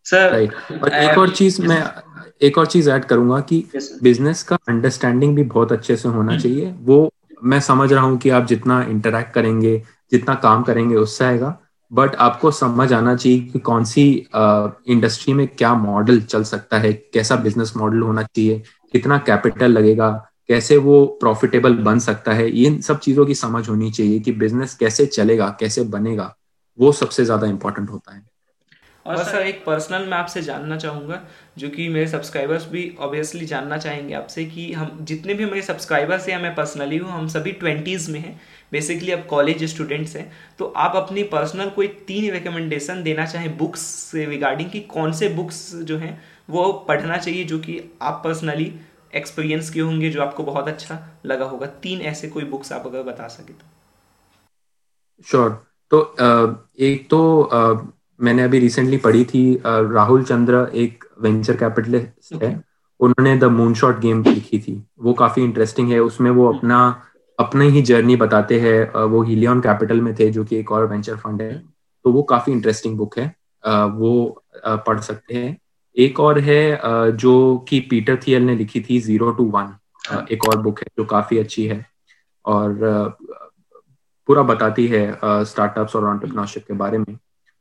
सर 0.06 0.32
राइट 0.32 0.54
और 0.74 0.94
एक 0.94 1.18
और 1.18 1.30
चीज़ 1.32 1.62
मैं 1.62 1.82
एक 2.42 2.58
और 2.58 2.66
चीज़ 2.66 2.90
ऐड 2.90 3.06
करूँगा 3.06 3.40
कि 3.42 3.64
बिज़नेस 4.04 4.44
का 4.44 4.58
अंडरस्टैंडिंग 4.70 5.36
भी 5.36 5.44
बहुत 5.46 5.72
अच्छे 5.72 5.96
से 5.96 6.10
होना 6.10 6.34
hmm. 6.34 6.42
चाहिए। 6.44 6.74
वो 6.80 7.10
मैं 7.44 7.60
समझ 7.60 7.92
रहा 7.94 8.04
हूँ 8.04 8.18
कि 8.18 8.30
आप 8.30 8.46
जितना 8.46 8.82
इंटरेक्ट 8.84 9.34
करेंगे 9.34 9.82
जितना 10.12 10.36
काम 10.36 10.64
करेंगे 10.64 10.96
उससे 10.96 11.26
आएगा। 11.26 11.58
बट 11.92 12.16
आपको 12.16 12.52
समझ 12.52 12.92
आना 12.94 13.16
चाहिए 13.16 13.40
कि 13.42 13.60
कौन 13.60 13.84
सी 13.84 14.04
इंडस्ट्री 14.36 15.34
में 15.34 15.48
क्या 15.48 15.74
मॉडल 15.74 16.22
चल 16.22 16.44
सकता 16.44 16.78
है 16.78 16.94
कैसा 17.14 17.36
बिज़नेस 17.36 17.74
मॉडल 17.78 18.02
होना 18.02 18.24
चाहिए 18.24 18.62
कितना 18.94 19.18
कैपिटल 19.18 19.72
लगेगा 19.72 20.10
कैसे 20.50 20.78
वो 20.78 21.06
प्रॉफिटेबल 21.20 21.74
बन 21.84 22.00
सकता 22.00 22.34
है। 22.34 22.50
इन 22.64 22.80
सब 22.82 23.00
चीज़ों 23.00 23.26
की 23.26 23.36
समझ 23.36 23.68
होनी 23.70 23.92
चाहिए 23.92 24.20
कि 24.20 24.32
बिज़नेस 24.34 24.74
कैसे 24.76 25.06
चलेगा 25.06 25.56
कैसे 25.60 25.84
बनेगा 25.86 26.34
वो 26.80 26.92
सबसे 26.92 27.26
ज़्यादा 27.26 27.48
इंपॉर्टेंट 27.48 27.90
होता 27.90 28.16
है। 28.16 28.22
और 29.08 29.24
सर 29.24 29.42
एक 29.42 29.64
पर्सनल 29.66 30.06
मैं 30.06 30.18
आपसे 30.18 30.42
जानना 30.42 30.78
चाहूँगा 30.78 31.22
जो 31.58 31.70
कि 31.70 31.88
मेरे 31.90 32.08
सब्सक्राइबर्स 32.08 32.66
भी 32.68 32.96
ऑब्वियसली 33.00 33.46
जानना 33.46 33.78
चाहेंगे 33.78 34.14
आपसे 34.14 34.46
कि 34.46 34.72
हम 34.74 34.98
जितने 35.02 35.34
भी 35.34 35.46
मेरे 35.46 35.62
सब्सक्राइबर्स 35.62 36.28
हैं 36.30 36.42
मैं 36.42 36.54
पर्सनली 36.56 36.98
हूँ 36.98 37.12
हम 37.12 37.28
सभी 37.28 37.52
ट्वेंटीज़ 37.52 38.10
में 38.12 38.20
हैं। 38.20 38.40
बेसिकली 38.72 39.12
अब 39.12 39.26
कॉलेज 39.26 39.64
स्टूडेंट्स 39.64 40.16
हैं। 40.16 40.32
तो 40.60 40.66
आप 40.78 40.96
अपनी 40.96 41.24
पर्सनल 41.24 41.70
कोई 41.70 41.88
तीन 42.08 42.32
रिकमेंडेशन 42.34 43.04
देना 43.04 43.26
चाहें 43.26 43.58
बुक्स 43.58 43.82
से 43.82 44.26
रिगार्डिंग 44.26 44.70
कि 44.72 44.80
कौन 44.80 45.14
से 45.14 45.30
बुक्स 45.30 45.76
जो 45.76 45.98
हैं 45.98 46.22
वो 46.50 46.72
पढ़ना 46.88 47.18
चाहिए 47.18 47.44
जो 47.44 47.60
कि 47.60 47.80
आप 48.02 48.22
पर्सनली 48.24 48.72
एक्सपीरियंस 49.16 49.70
किए 49.70 49.82
होंगे 49.82 50.10
जो 50.10 50.22
आपको 50.22 50.44
बहुत 50.44 50.68
अच्छा 50.68 51.00
लगा 51.26 51.46
होगा। 51.46 51.68
तीन 51.84 52.02
ऐसे 52.02 52.28
कोई 52.28 52.44
बुक्स 52.46 52.72
आप 52.72 52.86
अगर 52.86 53.04
बता 53.04 53.28
सके 53.28 53.54
तो। 53.54 53.66
Sure 55.28 55.50
sure. 55.50 55.58
तो 55.92 55.98
एक 56.80 57.08
तो 57.10 57.20
मैंने 58.20 58.44
अभी 58.44 58.60
रिसेंटली 58.60 58.98
पढ़ी 58.98 59.24
थी 59.26 59.44
राहुल 59.66 60.24
चंद्र 60.24 60.68
एक 60.76 61.04
वेंचर 61.22 61.56
कैपिटलिस्ट 61.58 62.34
okay. 62.34 62.44
है 62.44 62.62
उन्होंने 63.00 63.36
द 63.38 63.44
मून 63.44 63.74
शॉट 63.74 64.00
गेम 64.00 64.24
लिखी 64.24 64.60
थी। 64.60 64.82
वो 65.00 65.14
काफ़ी 65.14 65.44
इंटरेस्टिंग 65.44 65.92
है। 65.92 66.00
उसमें 66.00 66.30
वो 66.32 66.52
अपना 66.54 66.80
अपने 67.40 67.68
ही 67.70 67.82
जर्नी 67.82 68.16
बताते 68.16 68.60
हैं। 68.60 69.06
वो 69.06 69.22
हिलियन 69.24 69.60
कैपिटल 69.62 70.02
में 70.02 70.14
थे 70.20 70.30
जो 70.30 70.44
कि 70.46 70.58
एक 70.60 70.72
और 70.72 70.86
वेंचर 70.90 71.16
फंड 71.16 71.42
है। 71.42 71.54
तो 72.06 72.12
वो 72.12 72.24
काफ़ी 72.24 72.54
इंटरेस्टिंग 72.54 72.98
बुक 72.98 73.18
है। 73.20 73.28
वो 73.66 74.44
पढ़ 74.66 75.00
सकते 75.00 75.36
हैं। 75.36 75.58
एक 75.96 76.20
और 76.20 76.40
है 76.40 76.62
जो 77.18 77.36
कि 77.70 77.80
पीटर 77.90 78.18
थियल 78.28 78.44
ने 78.44 78.56
लिखी 78.56 78.82
थी 78.82 79.00
ज़ीरो 79.00 79.32
टू 79.32 79.46
वन 79.52 79.74
एक 80.32 80.48
और 80.50 80.62
बुक 80.62 80.80
है 80.80 80.88
जो 80.98 81.06
काफ़ी 81.06 81.38
अच्छी 81.38 81.66
है। 81.68 81.86
और 82.46 82.78
पूरा 84.28 84.42
बताती 84.44 84.88
है 84.88 85.06
स्टार्टअप्स 85.24 85.96
और 85.96 86.06
ऑन्टरप्रनोरशिप 86.06 86.66
के 86.68 86.74
बारे 86.74 86.98
में। 86.98 87.18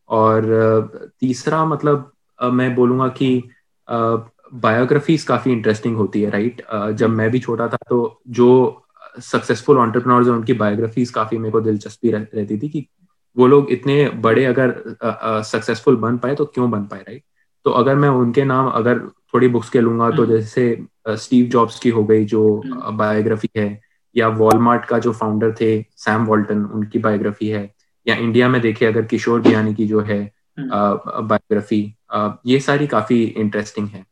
और 0.09 1.11
तीसरा 1.21 1.65
मतलब 1.65 2.13
मैं 2.39 2.75
बोलूँगा 2.75 3.09
कि 3.09 3.43
बायोग्राफीज 3.89 5.23
काफ़ी 5.23 5.53
इंटरेस्टिंग 5.53 5.97
होती 5.97 6.23
है 6.23 6.31
राइट 6.31 6.63
जब 6.93 7.11
मैं 7.11 7.31
भी 7.31 7.39
छोटा 7.39 7.69
था 7.69 7.77
तो 7.89 7.99
जो 8.31 8.49
सक्सेसफुल 9.23 9.79
ऑन्टरप्रनोर्स 9.79 10.29
उनकी 10.29 10.53
बायोग्राफीज 10.55 11.11
काफ़ी 11.11 11.39
मेरे 11.39 11.53
को 11.53 11.61
दिलचस्पी 11.61 12.11
रहती 12.11 12.59
थी 12.59 12.69
कि 12.69 12.87
वो 13.37 13.47
लोग 13.47 13.71
इतने 13.73 14.09
बड़े 14.21 14.45
अगर 14.45 14.75
सक्सेसफुल 15.45 15.97
बन 15.97 16.19
पाए 16.19 16.35
तो 16.35 16.45
क्यों 16.45 16.71
बन 16.71 16.85
पाए 16.85 17.01
राइट 17.01 17.23
तो 17.67 17.71
अगर 17.71 17.95
मैं 17.95 18.09
उनके 18.09 18.45
नाम 18.45 18.69
अगर 18.69 18.99
थोड़ी 19.35 19.49
बुक्स 19.49 19.71
के 19.71 19.81
लूँगा 19.81 20.11
तो 20.11 20.23
हम्म। 20.23 20.33
जैसे 20.33 20.87
स्टीव 21.17 21.47
जॉब्स 21.47 21.79
की 21.79 21.89
हो 21.89 22.05
गई 22.05 22.25
जो 22.25 22.43
बायोग्राफी 22.93 23.49
हम्म। 23.57 23.69
है 23.69 23.81
या 24.17 24.29
वॉलमार्ट 24.35 24.85
का 24.85 24.99
जो 24.99 25.13
फाउंडर 25.13 25.55
थे 25.61 25.71
सैम 25.97 26.25
वॉल्टन 26.25 26.65
उनकी 26.65 26.99
बायोग्राफी 26.99 27.49
है 27.49 27.65
या 28.07 28.17
इंडिया 28.17 28.49
में 28.49 28.61
देखे 28.61 28.87
अगर 28.87 29.05
किशोर 29.05 29.41
बियानी 29.41 29.75
की 29.75 29.87
जो 29.87 30.01
है 30.03 30.21
बायोग्राफी 30.59 31.83
हम्म। 32.13 32.51
ये 32.51 32.61
सारी 32.61 32.87
काफ़ी 32.87 33.23
इंटरेस्टिंग 33.25 33.89
है 33.89 34.05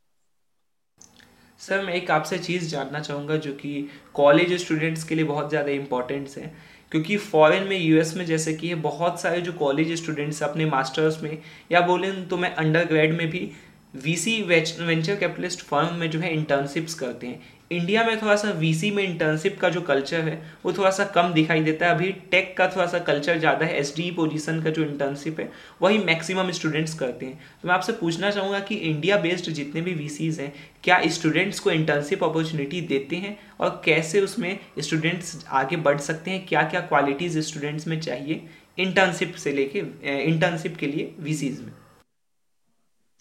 सर 1.61 1.85
मैं 1.85 1.93
एक 1.95 2.11
आपसे 2.11 2.39
चीज़ 2.39 2.69
जानना 2.69 3.01
चाहूँगा 3.01 3.37
जो 3.37 3.53
कि 3.53 3.89
कॉलेज 4.15 4.53
स्टूडेंट्स 4.63 5.05
के 5.05 5.15
लिए 5.15 5.25
बहुत 5.25 5.49
ज़्यादा 5.49 5.71
इंपॉर्टेंट्स 5.73 6.37
है 6.39 6.53
क्योंकि 6.93 7.17
फॉरेन 7.17 7.63
में 7.63 7.79
यूएस 7.79 8.15
में 8.17 8.25
जैसे 8.27 8.53
कि 8.55 8.75
बहुत 8.83 9.21
सारे 9.21 9.41
जो 9.41 9.53
कॉलेज 9.53 9.93
स्टूडेंट्स 9.93 10.43
अपने 10.43 10.67
मास्टर्स 10.67 11.23
में 11.23 11.39
या 11.73 11.81
बोले 11.81 12.11
तो 12.25 12.37
मैं 12.37 12.55
अंडर 12.55 12.85
ग्रेड 12.85 13.17
में 13.17 13.29
भी 13.31 13.51
वीसी 13.95 14.41
वेंचर 14.43 15.17
कैपिटलिस्ट 15.17 15.63
फर्म 15.63 15.95
में 15.95 16.11
जो 16.11 16.21
है 16.21 16.33
इंटर्नशिप्स 16.35 16.95
करते 16.95 17.27
हैं 17.27 17.64
इंडिया 17.75 18.05
में 18.05 18.21
थोड़ा 18.23 18.35
सा 18.37 18.51
वीसी 18.59 18.91
में 18.91 19.03
इंटर्नशिप 19.03 19.59
का 19.61 19.69
जो 19.69 19.81
कल्चर 19.83 20.21
है, 20.21 20.41
वो 20.65 20.73
थोड़ा 20.73 20.91
सा 20.91 21.05
कम 21.15 21.33
दिखाई 21.33 21.63
देता 21.63 21.87
है। 21.87 21.95
अभी 21.95 22.11
टेक 22.31 22.57
का 22.59 22.67
थोड़ा 22.69 22.87
सा 22.87 22.99
कल्चर 23.01 23.39
ज़्यादा 23.39 23.67
है 23.67 23.79
एसडी 23.79 24.11
पोजीशन 24.11 24.63
का 24.63 24.71
जो 24.71 24.83
इंटर्नशिप 24.85 25.41
है, 25.41 25.51
वही 25.83 25.99
मैक्सिमम 26.01 26.51
स्टूडेंट्स 26.53 26.95
करते 26.95 27.27
हैं। 27.27 27.39
तो 27.63 27.69
मैं 27.69 27.75
आपसे 27.75 27.93
पूछना 27.95 28.31
चाहूँगा 28.31 28.61
कि 28.61 28.75
इंडिया 28.75 29.17
बेस्ड 29.19 29.51
जितने 29.53 29.81
भी 29.81 29.95
वीसीज 29.95 30.41
हैं, 30.41 30.53
क्या 30.85 31.01
स्टूडेंट्स 31.11 31.61
को 31.61 31.71
इंटर्नशिप 31.71 32.25
अपॉर्चुनिटी 32.25 32.81
देते 32.83 33.17
हैं 33.17 33.37
और 33.61 33.81
कैसे 33.85 34.21
उसमें 34.21 34.59
स्टूडेंट्स 34.81 35.45
आगे 35.53 35.77
बढ़ 35.79 35.99
सकते 36.01 36.31
हैं? 36.31 36.47
क्या 36.47 36.63
क्या 36.65 36.81
क्वालिटीज़ 36.83 37.39
स्टूडेंट्स 37.41 37.87
में 37.87 38.01
चाहिए 38.01 38.43
इंटर्नशिप 38.79 39.35
से 39.35 39.53
लेके 39.53 39.79
इंटर्नशिप 40.23 40.77
के 40.77 40.87
लिए 40.87 41.13
वीसीज 41.21 41.61
में? 41.61 41.73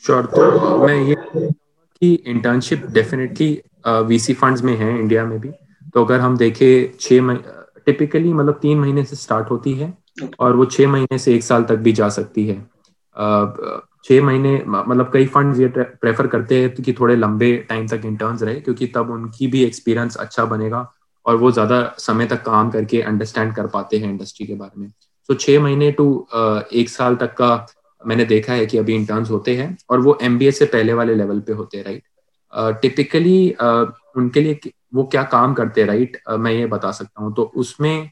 श्योर 0.03 0.25
तो 0.27 0.77
मैं 0.77 0.95
ये 0.99 1.15
कि 2.01 2.13
इंटर्नशिप 2.27 2.85
डेफिनेटली 2.93 3.47
वीसी 3.85 4.33
फंड्स 4.35 4.63
में 4.63 4.75
है 4.77 4.97
इंडिया 4.99 5.25
में 5.25 5.39
भी। 5.39 5.49
तो 5.93 6.03
अगर 6.05 6.19
हम 6.19 6.37
देखें 6.37 6.97
छः 6.99 7.33
टिपिकली 7.85 8.33
मतलब 8.33 8.59
तीन 8.61 8.79
महीने 8.79 9.03
से 9.03 9.15
स्टार्ट 9.15 9.49
होती 9.51 9.73
है 9.73 9.93
और 10.39 10.55
वो 10.55 10.65
छः 10.67 10.87
महीने 10.87 11.17
से 11.17 11.33
एक 11.35 11.43
साल 11.43 11.63
तक 11.63 11.77
भी 11.77 11.91
जा 11.93 12.09
सकती 12.11 12.45
है। 12.47 12.55
छः 14.05 14.23
महीने 14.23 14.61
मतलब 14.67 15.09
कई 15.13 15.25
फंड्स 15.27 15.59
ये 15.59 15.67
प्रेफर 15.67 16.27
करते 16.27 16.61
हैं 16.61 16.73
कि 16.73 16.93
थोड़े 16.93 17.15
लंबे 17.15 17.55
टाइम 17.69 17.87
तक 17.87 18.01
इंटर्न्स 18.05 18.43
रहे 18.43 18.59
क्योंकि 18.61 18.87
तब 18.95 19.09
उनकी 19.11 19.47
भी 19.47 19.63
एक्सपीरियंस 19.63 20.15
अच्छा 20.17 20.45
बनेगा 20.45 20.87
और 21.25 21.35
वो 21.35 21.51
ज़्यादा 21.51 21.83
समय 21.99 22.25
तक 22.25 22.41
काम 22.43 22.69
करके 22.71 23.01
अंडरस्टैंड 23.01 23.53
कर 23.55 23.67
पाते 23.67 23.97
हैं 23.97 24.09
इंडस्ट्री 24.09 24.47
के 24.47 24.55
बारे 24.55 24.81
में। 24.81 24.87
सो 24.87 25.33
so, 25.33 25.39
छः 25.39 25.59
महीने 25.61 25.91
टू 25.91 26.27
एक 26.73 26.89
साल 26.89 27.15
तक 27.15 27.33
का 27.33 27.67
मैंने 28.01 28.25
देखा 28.25 28.53
है 28.53 28.65
कि 28.65 28.77
अभी 28.77 28.95
इंटर्न्स 28.95 29.29
होते 29.31 29.55
हैं 29.55 29.75
और 29.89 29.99
वो 29.99 30.17
एम 30.21 30.39
से 30.51 30.65
पहले 30.65 30.93
वाले 30.93 31.15
लेवल 31.15 31.39
पे 31.39 31.53
होते 31.53 31.77
हैं 31.77 31.83
राइट 31.85 32.03
टिपिकली 32.57 33.55
uh, 33.61 33.83
uh, 33.83 33.91
उनके 34.17 34.41
लिए 34.41 34.59
वो 34.95 35.03
क्या 35.03 35.23
काम 35.23 35.53
करते 35.53 35.81
हैं 35.81 35.87
राइट 35.87 36.17
uh, 36.31 36.39
मैं 36.39 36.51
ये 36.51 36.65
बता 36.65 36.91
सकता 36.91 37.23
हूँ। 37.23 37.35
तो 37.35 37.43
उसमें 37.43 38.09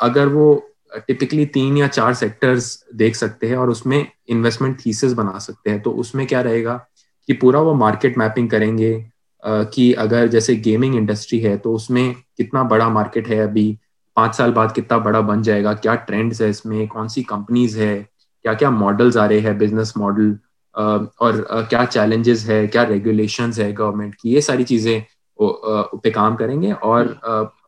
अगर 0.00 0.28
वो 0.28 0.70
टिपिकली 0.96 1.46
तीन 1.46 1.76
या 1.76 1.88
चार 1.88 2.14
सेक्टर्स 2.14 2.86
देख 2.94 3.16
सकते 3.16 3.48
हैं 3.48 3.56
और 3.56 3.70
उसमें 3.70 4.10
इन्वेस्टमेंट 4.28 4.86
थीसिस 4.86 5.12
बना 5.12 5.38
सकते 5.38 5.70
हैं 5.70 5.82
तो 5.82 5.90
उसमें 5.90 6.26
क्या 6.26 6.40
रहेगा 6.40 6.86
कि 7.26 7.32
पूरा 7.32 7.60
वो 7.60 7.74
मार्केट 7.74 8.18
मैपिंग 8.18 8.50
करेंगे। 8.50 9.10
कि 9.46 9.92
अगर 9.92 10.26
जैसे 10.26 10.56
गेमिंग 10.56 10.96
इंडस्ट्री 10.96 11.40
है 11.40 11.56
तो 11.56 11.74
उसमें 11.74 12.14
कितना 12.36 12.62
बड़ा 12.62 12.88
मार्केट 12.88 13.28
है 13.28 13.38
अभी 13.38 13.78
पाँच 14.16 14.34
साल 14.34 14.52
बाद 14.52 14.72
कितना 14.72 14.98
बड़ा 14.98 15.20
बन 15.20 15.42
जाएगा 15.42 15.74
क्या 15.74 15.94
ट्रेंड्स 15.94 16.42
है 16.42 16.50
इसमें 16.50 16.88
कौन 16.88 17.08
सी 17.08 17.22
कंपनीज़ 17.22 17.78
है 17.78 18.08
क्या 18.42 18.54
क्या 18.54 18.70
मॉडल्स 18.70 19.16
आ 19.16 19.26
रहे 19.26 19.40
हैं 19.40 19.58
बिज़नेस 19.58 19.92
मॉडल 19.96 20.38
और 20.78 21.66
क्या 21.70 21.84
चैलेंजेस 21.84 22.46
है 22.46 22.66
क्या 22.66 22.82
रेगुलेशंस 22.82 23.58
है 23.58 23.72
गवर्नमेंट 23.72 24.14
की 24.14 24.30
ये 24.30 24.40
सारी 24.40 24.64
चीज़ें 24.64 25.04
पे 25.42 26.10
काम 26.10 26.36
करेंगे 26.36 26.72
और 26.72 27.20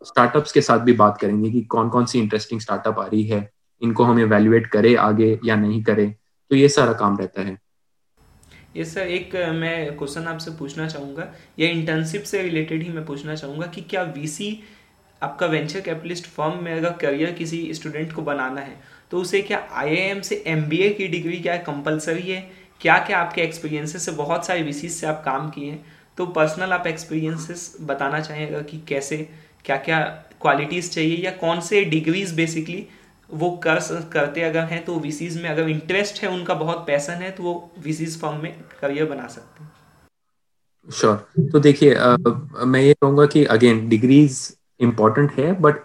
स्टार्टअप्स 0.05 0.52
के 0.52 0.61
साथ 0.61 0.79
भी 0.79 0.93
बात 0.93 1.19
करेंगे 1.19 1.50
कि 1.50 1.62
कौन 1.62 1.88
कौन 1.88 2.07
सी 2.07 2.19
इंटरेस्टिंग 2.19 2.61
स्टार्टअप 2.61 2.99
आ 2.99 3.05
रही 3.05 3.23
है 3.23 3.50
इनको 3.83 4.05
हम 4.05 4.19
इवेल्युएट 4.19 4.67
करें 4.67 4.97
आगे 4.97 5.40
या 5.45 5.57
नहीं 5.57 5.83
करें 5.83 6.14
तो 6.50 6.57
ये 6.57 6.69
सारा 6.69 6.93
काम 6.93 7.19
रहता 7.19 7.43
है। 7.43 7.59
ये 8.76 8.85
सर 8.85 9.00
एक 9.00 9.37
मैं 9.37 9.97
क्वेश्चन 9.97 10.25
आपसे 10.25 10.50
पूछना 10.50 10.88
चाहूँगा 10.88 11.33
या 11.59 11.69
इंटर्नशिप 11.69 12.23
से 12.23 12.43
रिलेटेड 12.43 12.83
ही 12.83 12.93
मैं 12.93 13.07
पूछना 13.07 13.35
चाहूँगा 13.35 13.67
कि 13.67 13.81
क्या 13.81 14.02
वीसी 14.02 14.61
आपका 15.23 15.47
वेंचर 15.47 15.81
कैपिटलिस्ट 15.81 16.26
फर्म 16.26 16.64
में 16.64 16.75
अगर 16.75 16.90
करियर 16.90 17.31
किसी 17.31 17.75
स्टूडेंट 17.75 18.12
को 18.12 18.23
बनाना 18.23 18.61
है 18.61 18.81
तो 19.11 19.19
उसे 19.19 19.43
क्या 19.43 19.69
आई 19.73 20.23
से 20.23 20.45
एमबीए 20.47 20.90
की 20.90 21.09
डिग्री 21.09 21.37
क्या 21.37 21.57
कंपलसरी 21.57 22.23
है? 22.23 22.60
क्या 22.81 22.99
क्या 22.99 23.19
आपके 23.19 23.41
एक्सपीरियंसेस 23.41 24.05
से 24.05 24.13
बहुत 24.15 24.47
सारे 24.47 24.63
विसीज 24.63 24.93
से 24.93 25.07
आप 25.07 25.23
काम 25.25 25.49
किए 25.51 25.71
हैं। 25.71 25.85
तो 26.19 26.27
पर्सनल 26.29 26.73
आप 26.73 26.87
एक्सपीरियंसेस 26.87 27.77
बताना 27.83 28.21
चाहेंगे 28.21 28.63
कि 28.63 28.83
कैसे 28.89 29.17
क्या 29.65 29.77
क्या 29.79 30.01
क्वालिटीज़ 30.41 30.91
चाहिए 30.91 31.17
या 31.17 31.31
कौन 31.41 31.61
से 31.61 31.85
डिग्रीज 31.87 32.33
बेसिकली 32.35 32.87
वो 33.31 33.51
कर 33.65 33.81
करते 34.13 34.43
अगर 34.43 34.65
हैं 34.65 34.85
तो 34.85 34.99
विसीज 35.01 35.41
में 35.43 35.49
अगर 35.49 35.69
इंटरेस्ट 35.69 36.23
है, 36.23 36.29
उनका 36.29 36.55
बहुत 36.55 36.85
पैसन 36.87 37.23
है 37.23 37.31
तो 37.31 37.43
वो 37.43 37.53
विसीज 37.79 38.21
फॉर्म 38.21 38.43
में 38.43 38.55
करियर 38.81 39.07
बना 39.07 39.27
सकते 39.29 39.63
हैं। 39.65 39.71
Sure 40.89 41.17
sure. 41.17 41.53
तो 41.53 41.61
देखिए 41.61 41.95
मैं 42.67 42.81
ये 42.81 42.95
कहूँगा 42.95 43.27
कि 43.27 43.45
अगेन 43.47 43.89
डिग्रीज 43.89 44.57
इम्पोर्टेंट 44.81 45.33
है 45.33 45.53
बट 45.61 45.77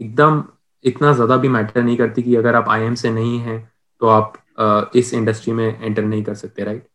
एकदम 0.00 0.42
इतना 0.84 1.12
ज़्यादा 1.12 1.36
भी 1.36 1.48
मैटर 1.48 1.82
नहीं 1.82 1.96
करती 1.96 2.22
कि 2.22 2.36
अगर 2.36 2.54
आप 2.54 2.68
आईएम 2.68 2.94
से 2.94 3.10
नहीं 3.10 3.38
हैं 3.40 3.58
तो 4.00 4.08
आप 4.08 4.32
इस 4.94 5.12
इंडस्ट्री 5.14 5.52
में 5.52 5.66
एंटर 5.82 6.02
नहीं 6.02 6.22
कर 6.24 6.34
सकते 6.34 6.64
राइट 6.64 6.86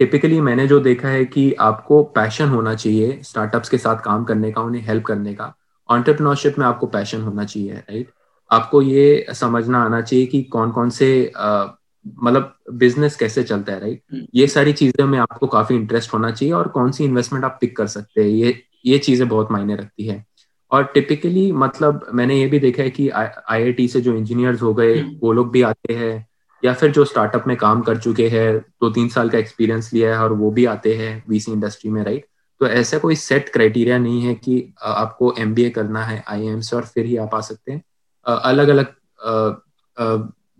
टिपिकली 0.00 0.40
मैंने 0.40 0.66
जो 0.66 0.78
देखा 0.80 1.08
है 1.08 1.24
कि 1.24 1.52
आपको 1.60 2.02
पैशन 2.16 2.48
होना 2.48 2.74
चाहिए 2.74 3.20
स्टार्टअप्स 3.22 3.68
के 3.68 3.78
साथ 3.78 4.02
काम 4.02 4.24
करने 4.24 4.50
का 4.52 4.62
उन्हें 4.62 4.82
हेल्प 4.82 5.04
करने 5.04 5.34
का। 5.34 5.52
ऑन्टरप्रनोरशिप 5.88 6.58
में 6.58 6.66
आपको 6.66 6.86
पैशन 6.86 7.20
होना 7.22 7.44
चाहिए 7.44 7.72
राइट 7.72 8.10
आपको 8.50 8.82
ये 8.82 9.26
समझना 9.34 9.82
आना 9.84 10.00
चाहिए 10.00 10.26
कि 10.26 10.42
कौन 10.42 10.70
कौन 10.70 10.90
से 10.90 11.10
मतलब 11.34 12.54
बिज़नेस 12.72 13.16
कैसे 13.16 13.42
चलता 13.42 13.72
है 13.72 13.80
राइट 13.80 14.02
हम्म। 14.12 14.26
ये 14.34 14.46
सारी 14.46 14.72
चीज़ें 14.72 15.04
में 15.04 15.18
आपको 15.18 15.46
काफ़ी 15.46 15.76
इंटरेस्ट 15.76 16.14
होना 16.14 16.30
चाहिए 16.30 16.54
और 16.54 16.68
कौन 16.68 16.92
सी 16.92 17.04
इन्वेस्टमेंट 17.04 17.44
आप 17.44 17.58
पिक 17.60 17.76
कर 17.76 17.86
सकते 17.86 18.22
हैं 18.22 18.28
ये 18.28 18.62
ये 18.86 18.98
चीज़ें 18.98 19.28
बहुत 19.28 19.50
मायने 19.52 19.76
रखती 19.76 20.06
है। 20.06 20.24
और 20.70 20.84
टिपिकली 20.84 21.52
मतलब 21.52 22.06
मैंने 22.14 22.40
ये 22.40 22.46
भी 22.46 22.58
देखा 22.58 22.82
है 22.82 22.90
कि 22.90 23.08
आईआईटी 23.08 23.88
से 23.88 24.00
जो 24.00 24.14
इंजीनियर्स 24.16 24.62
हो 24.62 24.74
गए 24.74 24.98
हम्म। 25.00 25.18
वो 25.22 25.32
लोग 25.32 25.50
भी 25.52 25.62
आते 25.62 25.94
हैं 25.94 26.26
या 26.64 26.72
फिर 26.74 26.90
जो 26.90 27.04
स्टार्टअप 27.04 27.46
में 27.46 27.56
काम 27.56 27.80
कर 27.82 27.98
चुके 27.98 28.28
हैं 28.28 28.58
दो 28.58 28.90
तीन 28.90 29.08
साल 29.08 29.28
का 29.30 29.38
एक्सपीरियंस 29.38 29.92
लिया 29.94 30.12
है 30.14 30.22
और 30.22 30.32
वो 30.32 30.50
भी 30.50 30.64
आते 30.64 30.94
हैं 30.94 31.22
वीसी 31.28 31.52
इंडस्ट्री 31.52 31.90
में 31.90 32.02
राइट 32.04 32.26
तो 32.60 32.66
ऐसा 32.66 32.98
कोई 32.98 33.14
सेट 33.14 33.48
क्राइटेरिया 33.48 33.98
नहीं 33.98 34.22
है 34.22 34.34
कि 34.34 34.74
आपको 34.82 35.34
एमबीए 35.38 35.70
करना 35.70 36.04
है 36.04 36.24
आई 36.28 36.60
से 36.60 36.76
और 36.76 36.84
फिर 36.84 37.06
ही 37.06 37.16
आप 37.16 37.34
आ 37.34 37.40
सकते 37.40 37.72
हैं। 37.72 37.82
अलग 38.26 38.68
अलग 38.68 38.94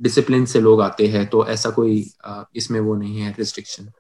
डिसिप्लिन 0.01 0.45
से 0.45 0.61
लोग 0.61 0.81
आते 0.81 1.07
हैं 1.07 1.27
तो 1.27 1.47
ऐसा 1.47 1.71
कोई 1.71 2.11
इसमें 2.57 2.81
वो 2.81 2.95
नहीं 2.95 3.21
है 3.21 3.35
रिस्ट्रिक्शन 3.39 3.91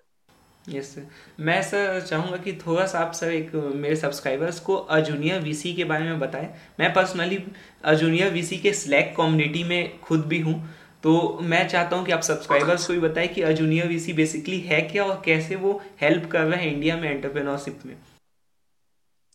यस 0.68 0.94
सर 0.94 1.06
मैं 1.40 1.60
सर 1.62 2.00
चाहूँगा 2.00 2.36
कि 2.36 2.52
थोड़ा 2.66 2.86
सा 2.86 2.98
आप 2.98 3.12
सर 3.12 3.32
एक 3.32 3.54
मेरे 3.54 3.96
सब्सक्राइबर्स 3.96 4.60
को 4.60 4.74
अजूनियर 4.96 5.40
वीसी 5.42 5.74
के 5.74 5.84
बारे 5.84 6.04
में 6.04 6.18
बताएँ। 6.20 6.48
मैं 6.80 6.92
पर्सनली 6.94 7.38
अजूनियर 7.84 8.32
वीसी 8.32 8.58
के 8.58 8.72
स्लैक 8.74 9.14
कम्युनिटी 9.16 9.64
में 9.64 10.00
खुद 10.00 10.26
भी 10.26 10.40
हूँ। 10.40 10.54
तो 11.02 11.38
मैं 11.42 11.66
चाहता 11.68 11.96
हूँ 11.96 12.04
कि 12.06 12.12
आप 12.12 12.20
सब्सक्राइबर्स 12.22 12.86
को 12.86 12.92
भी 12.92 13.00
बताएँ 13.00 13.28
कि 13.28 13.42
अजूनियर 13.42 13.88
वीसी 13.88 14.12
बेसिकली 14.12 14.58
है 14.60 14.80
क्या 14.82 15.04
और 15.04 15.20
कैसे 15.24 15.56
वो 15.56 15.80
हेल्प 16.00 16.30
कर 16.32 16.44
रहे 16.44 16.62
हैं 16.62 16.72
इंडिया 16.72 16.96
में 16.96 17.10
एंटरप्रेन्योरशिप 17.10 17.80
में। 17.86 17.96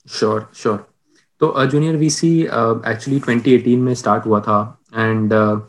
श्योर 0.07 0.49
श्योर 0.55 0.85
तो 1.41 1.47
अजूनियर 1.61 1.95
वीसी 1.95 2.39
एक्चुअली 2.41 3.19
2018 3.19 3.77
में 3.77 3.93
स्टार्ट 3.95 4.25
हुआ 4.25 4.39
था। 4.41 4.59
एंड 4.95 5.33
uh, 5.33 5.59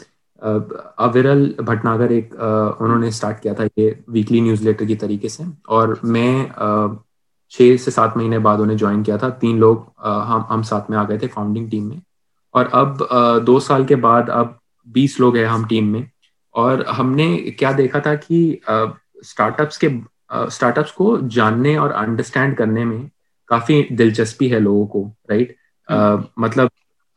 अविरल 0.43 1.55
भटनागर 1.61 2.12
एक 2.12 2.35
उन्होंने 2.81 3.11
स्टार्ट 3.12 3.41
किया 3.41 3.55
था 3.55 3.64
ये 3.79 3.88
वीकली 4.11 4.41
न्यूज़ 4.41 4.64
लेटर 4.64 4.85
की 4.85 4.97
तरीके 4.97 5.29
से। 5.29 5.45
और 5.69 5.99
मैं 6.05 6.97
छः 7.53 7.76
से 7.76 7.91
सात 7.91 8.17
महीने 8.17 8.38
बाद 8.38 8.61
उन्हें 8.61 8.76
ज्वाइन 8.76 9.03
किया 9.03 9.19
था। 9.19 9.29
तीन 9.31 9.59
लोग 9.59 9.87
हम 10.05 10.47
हम 10.50 10.62
साथ 10.62 10.91
में 10.91 10.97
आ 10.99 11.05
गए 11.05 11.19
थे 11.19 11.26
फाउंडिंग 11.26 11.71
टीम 11.71 11.85
में। 11.88 12.00
और 12.55 12.71
अब 12.75 13.07
दो 13.45 13.59
साल 13.61 13.85
के 13.85 13.95
बाद 13.97 14.31
अब 14.31 14.59
बीस 14.87 15.19
लोग 15.21 15.37
हैं 15.37 15.47
हम 15.47 15.64
टीम 15.67 15.88
में। 15.88 16.09
और 16.55 16.85
हमने 16.88 17.37
क्या 17.59 17.73
देखा 17.73 18.00
था 18.00 18.14
कि 18.14 18.61
स्टार्टअप्स 19.25 19.79
के 19.85 19.88
स्टार्टअप्स 20.50 20.93
को 20.93 21.17
जानने 21.37 21.76
और 21.76 21.91
अंडरस्टैंड 21.93 22.57
करने 22.57 22.85
में 22.85 23.11
काफ़ी 23.49 23.83
दिलचस्पी 23.93 24.49
है 24.49 24.61
लोगों 24.61 24.87
को 24.87 25.03
राइट 25.31 25.57
मतलब 26.38 26.71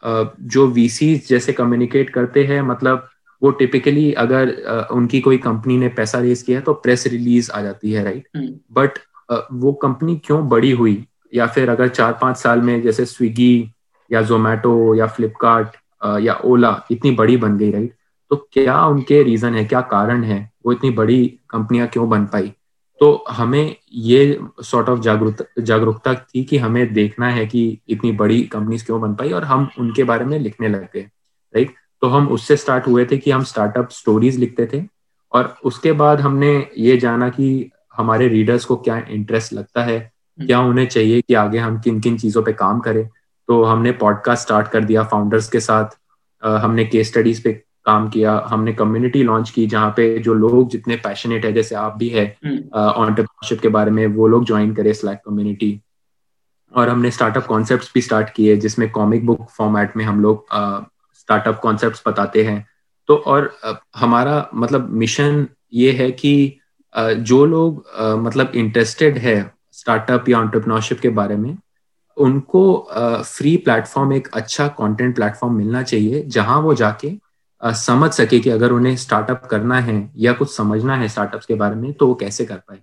जो 0.04 0.68
वीसी 0.68 1.16
जैसे 1.30 1.54
कम्युनिकेट 1.54 2.10
करते 2.10 2.44
हैं 2.44 2.62
मतलब 2.62 3.08
वो 3.42 3.52
टिपिकली 3.52 4.12
अगर 4.14 4.50
उनकी 4.92 5.20
कोई 5.22 5.38
कंपनी 5.38 5.78
ने 5.78 5.88
पैसा 5.88 6.20
रेज 6.20 6.42
किया 6.42 6.62
तो 6.62 6.74
प्रेस 6.74 7.08
रिलीज़ 7.08 7.52
आ 7.52 7.62
जाती 7.62 7.92
है 7.92 8.04
राइट 8.04 8.28
बट 8.72 9.00
हम्म। 9.32 9.60
वो 9.60 9.74
कंपनी 9.74 10.16
क्यों 10.26 10.48
बड़ी 10.50 10.72
हुई? 10.72 11.06
या 11.36 11.48
फिर 11.48 11.70
अगर 11.70 11.88
चार 11.88 12.18
पाँच 12.22 12.38
साल 12.38 12.62
में 12.62 12.82
जैसे 12.82 13.06
स्विगी 13.06 13.72
या 14.12 14.22
जोमेटो 14.22 14.96
या 14.96 15.08
फ्लिपकार्ट 15.08 15.76
या 16.22 16.34
ओला 16.46 16.82
इतनी 16.92 17.12
बड़ी 17.12 17.38
बन 17.38 17.58
गई 17.58 17.72
राइट 17.72 17.94
तो 18.32 18.36
क्या 18.54 18.86
उनके 18.86 19.24
रीजन 19.24 19.56
है 19.56 19.66
क्या 19.66 19.82
कारण 19.82 20.24
है? 20.24 20.40
वो 20.66 20.72
इतनी 20.72 20.90
बड़ी 20.92 21.26
कंपनियाँ 21.50 21.88
क्यों 21.88 22.10
बन 22.10 22.26
पाई? 22.26 22.54
तो 23.02 23.24
हमें 23.30 23.76
ये 23.94 24.40
सॉर्ट 24.62 24.90
ऑफ़ 24.90 25.00
जागरूकता 25.00 25.62
जागरूकता 25.62 26.14
थी 26.16 26.44
कि 26.44 26.58
हमें 26.58 26.94
देखना 26.94 27.30
है 27.30 27.46
कि 27.46 27.62
इतनी 27.90 28.12
बड़ी 28.14 28.42
कंपनीज़ 28.48 28.86
क्यों 28.86 29.00
बन 29.02 29.14
पाई 29.16 29.32
और 29.32 29.44
हम 29.44 29.70
उनके 29.80 30.04
बारे 30.04 30.26
में 30.26 30.38
लिखने 30.40 30.70
लग 30.70 30.88
गए 30.94 31.02
राइट 31.02 31.76
तो 32.02 32.08
हम 32.08 32.28
उससे 32.30 32.58
स्टार्ट 32.58 32.88
हुए 32.88 33.06
थे 33.06 33.18
कि 33.18 33.32
हम 33.32 33.44
स्टार्टअप 33.44 33.90
स्टोरीज 33.92 34.38
लिखते 34.38 34.68
थे 34.74 34.84
और 35.32 35.56
उसके 35.64 35.92
बाद 35.94 36.22
हमने 36.22 36.52
ये 36.78 36.98
जाना 36.98 37.30
कि 37.30 37.50
हमारे 37.94 38.28
रीडर्स 38.28 38.66
को 38.66 38.76
क्या 38.78 38.98
इंटरेस्ट 39.10 39.54
लगता 39.54 39.84
है 39.84 39.98
हम्म। 39.98 40.46
क्या 40.48 40.60
उन्हें 40.62 40.88
चाहिए 40.88 41.22
कि 41.22 41.34
आगे 41.36 41.58
हम 41.58 41.80
किन 41.80 42.00
किन 42.00 42.18
चीज़ों 42.18 42.44
पे 42.44 42.54
काम 42.56 42.80
करें 42.80 43.08
तो 43.50 43.64
हमने 43.64 43.92
पॉडकास्ट 43.96 44.44
स्टार्ट 44.44 44.68
कर 44.68 44.84
दिया 44.84 45.04
फाउंडर्स 45.04 45.50
के 45.50 45.60
साथ 45.60 45.98
हमने 46.44 46.86
केस 46.86 47.08
स्टडीज़ 47.08 47.44
पे 47.44 47.62
काम 47.88 48.08
किया 48.10 48.32
हमने 48.48 48.74
कम्युनिटी 48.74 49.24
लॉन्च 49.24 49.50
की 49.50 49.66
जहाँ 49.68 49.90
पे 49.98 50.08
जो 50.20 50.34
लोग 50.34 50.70
जितने 50.70 50.96
पैशनेट 50.96 51.46
है 51.46 51.52
जैसे 51.54 51.76
आप 51.76 51.96
भी 51.98 52.10
है 52.10 52.26
ऑन्टरप्रनरशिप 52.46 53.52
हम्म। 53.52 53.62
के 53.62 53.68
बारे 53.70 53.92
में 53.92 54.06
वो 54.16 54.28
लोग 54.28 54.46
ज्वाइन 54.46 54.74
करे 54.74 54.94
स्लैक 54.94 55.20
कम्युनिटी 55.26 55.80
और 56.72 56.90
हमने 56.90 57.12
स्टार्टअप 57.12 57.46
कॉन्सेप्ट 57.46 57.94
भी 57.94 58.02
स्टार्ट 58.02 58.30
किए 58.30 58.56
जिसमें 58.58 58.90
कॉमिक 58.90 59.26
बुक 59.26 59.50
फॉर्मेट 59.50 59.96
में 59.98 60.04
हम 60.06 60.22
लोग 60.22 60.46
स्टार्टअप 61.16 61.60
कॉन्सेप्ट 61.60 62.08
बताते 62.08 62.44
हैं 62.44 62.66
तो 63.10 63.16
और 63.28 63.52
हमारा 63.96 64.50
मतलब 64.56 64.90
मिशन 64.96 65.48
ये 65.74 65.92
है 65.92 66.12
कि 66.14 66.34
जो 66.96 67.46
लोग 67.46 67.86
मतलब 68.20 68.52
इंटरेस्टेड 68.56 69.18
है 69.18 69.38
स्टार्टअप 69.74 70.30
या 70.30 70.40
ऑन्टरप्रनरशिप 70.40 71.00
के 71.00 71.10
बारे 71.14 71.36
में 71.36 71.56
उनको 72.18 72.64
फ्री 73.26 73.56
प्लेटफॉर्म 73.58 74.14
एक 74.14 74.28
अच्छा 74.34 74.68
कंटेंट 74.78 75.16
प्लेटफॉर्म 75.16 75.56
मिलना 75.56 75.82
चाहिए 75.84 76.24
जहाँ 76.28 76.60
वो 76.60 76.74
जाके 76.76 77.10
समझ 77.62 78.12
सके 78.12 78.40
कि 78.40 78.50
अगर 78.50 78.72
उन्हें 78.72 78.96
स्टार्टअप 78.96 79.46
करना 79.52 79.80
है 79.80 79.96
या 80.18 80.34
कुछ 80.34 80.56
समझना 80.56 80.96
है 80.96 81.08
स्टार्टअप्स 81.08 81.46
के 81.46 81.54
बारे 81.54 81.76
में 81.76 81.94
तो 81.94 82.08
वो 82.08 82.16
कैसे 82.16 82.46
कर 82.46 82.56
पाए? 82.58 82.80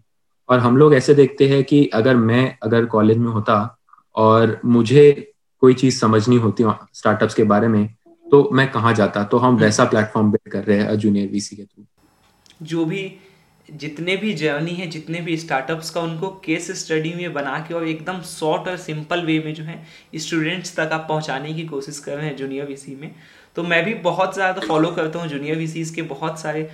और 0.48 0.58
हम 0.58 0.76
लोग 0.76 0.94
ऐसे 0.94 1.14
देखते 1.14 1.48
हैं 1.48 1.62
कि 1.64 1.86
अगर 1.94 2.16
मैं 2.16 2.58
अगर 2.62 2.84
कॉलेज 2.84 3.18
में 3.18 3.30
होता 3.30 3.78
और 4.14 4.60
मुझे 4.64 5.34
कोई 5.60 5.74
चीज़ 5.74 5.98
समझनी 5.98 6.36
होती 6.36 6.64
स्टार्टअप्स 6.94 7.34
के 7.34 7.44
बारे 7.44 7.68
में 7.68 7.94
तो 8.26 8.48
मैं 8.52 8.70
कहाँ 8.70 8.92
जाता? 8.94 9.24
तो 9.24 9.38
हम 9.38 9.56
वैसा 9.56 9.84
प्लेटफॉर्म 9.84 10.30
बिल्ड 10.30 10.52
कर 10.52 10.64
रहे 10.64 10.78
हैं 10.78 10.96
जूनियर 10.96 11.28
वीसी 11.28 11.56
के 11.56 11.62
थ्रू 11.62 11.86
जो 12.62 12.84
भी 12.84 13.14
जितने 13.72 14.16
भी 14.16 14.32
जर्नी 14.34 14.70
है 14.70 14.86
जितने 14.86 15.20
भी 15.20 15.36
स्टार्टअप्स 15.36 15.90
का 15.90 16.00
उनको 16.00 16.28
केस 16.44 16.70
स्टडी 16.84 17.12
में 17.14 17.32
बना 17.32 17.58
के 17.58 17.74
और 17.74 17.86
एकदम 17.88 18.20
शॉर्ट 18.20 18.68
और 18.68 18.76
सिंपल 18.76 19.24
वे 19.26 19.38
में 19.38 19.54
जो 19.54 19.64
है 19.64 19.82
स्टूडेंट्स 20.14 20.76
तक 20.76 20.90
आप 20.92 21.06
पहुँचाने 21.08 21.52
की 21.54 21.62
कोशिश 21.66 21.98
कर 21.98 22.16
रहे 22.16 22.26
हैं 22.26 22.36
जूनियर 22.36 22.66
वीसी 22.66 22.98
में 23.00 23.14
तो 23.56 23.62
मैं 23.62 23.84
भी 23.84 23.94
बहुत 24.02 24.34
ज़्यादा 24.34 24.66
फॉलो 24.66 24.90
करता 24.92 25.18
हूँ 25.18 25.28
जूनियर 25.28 25.56
वी 25.56 25.84
के 25.94 26.02
बहुत 26.04 26.40
सारे 26.40 26.68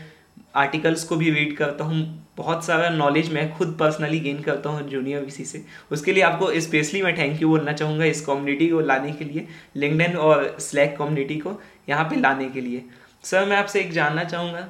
आर्टिकल्स 0.57 1.05
को 1.05 1.17
भी 1.17 1.31
रीड 1.31 1.57
करता 1.57 1.85
हूँ। 1.85 1.99
बहुत 2.37 2.65
सारा 2.65 2.89
नॉलेज 2.91 3.33
मैं 3.33 3.53
खुद 3.57 3.77
पर्सनली 3.81 4.19
गेन 4.21 4.41
करता 4.43 4.71
हूँ 4.71 4.89
जूनियर 4.89 5.23
वीसी 5.23 5.45
से। 5.45 5.63
उसके 5.93 6.13
लिए 6.13 6.23
आपको 6.23 6.51
स्पेशली 6.61 7.03
मैं 7.03 7.17
थैंक 7.19 7.43
यू 7.43 7.49
बोलना 7.49 7.73
चाहूँगा 7.73 8.05
इस 8.05 8.25
कम्युनिटी 8.27 8.69
को 8.69 8.81
लाने 8.83 9.13
के 9.13 9.25
लिए 9.25 9.47
लिंकडन 9.77 10.17
और 10.19 10.57
स्लैक 10.61 10.97
कम्युनिटी 10.99 11.37
को 11.39 11.61
यहाँ 11.89 12.05
पे 12.05 12.21
लाने 12.21 12.49
के 12.49 12.61
लिए। 12.61 12.85
सर 13.25 13.45
मैं 13.47 13.57
आपसे 13.57 13.81
एक 13.81 13.93
जानना 13.93 14.25
चाहूँगा, 14.25 14.67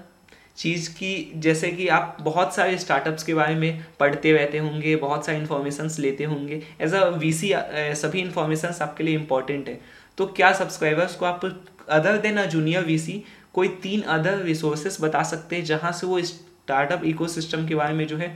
चीज़ 0.56 0.90
की 0.90 1.32
जैसे 1.36 1.70
कि 1.70 1.88
आप 1.88 2.16
बहुत 2.22 2.54
सारे 2.54 2.78
स्टार्टअप्स 2.78 3.22
के 3.22 3.34
बारे 3.34 3.54
में 3.54 3.84
पढ़ते 4.00 4.32
रहते 4.32 4.58
होंगे, 4.58 4.96
बहुत 4.96 5.26
सारे 5.26 5.38
इन्फॉर्मेशंस 5.38 5.98
लेते 5.98 6.24
होंगे। 6.24 6.62
एज 6.80 6.94
अ 6.94 7.04
वीसी 7.08 7.52
सभी 7.96 8.20
इन्फॉर्मेशंस 8.20 8.82
आपके 8.82 9.04
लिए 9.04 9.14
इंपॉर्टेंट 9.14 9.68
है। 9.68 9.80
तो 10.18 10.26
क्या 10.28 10.52
सब्सक्राइबर्स 10.54 11.14
को 11.14 11.26
आप 11.26 11.44
other 11.90 12.18
than 12.18 12.36
a 12.36 12.44
junior 12.46 12.84
VC 12.84 13.22
कोई 13.54 13.68
तीन 13.82 14.00
अदर 14.14 14.42
रिसोर्सेस 14.44 14.98
बता 15.00 15.22
सकते 15.22 15.56
हैं 15.56 15.64
जहाँ 15.64 15.92
से 15.92 16.06
वो 16.06 16.20
स्टार्टअप 16.22 17.04
इकोसिस्टम 17.04 17.66
के 17.66 17.74
बारे 17.74 17.94
में 17.94 18.06
जो 18.06 18.16
है 18.16 18.28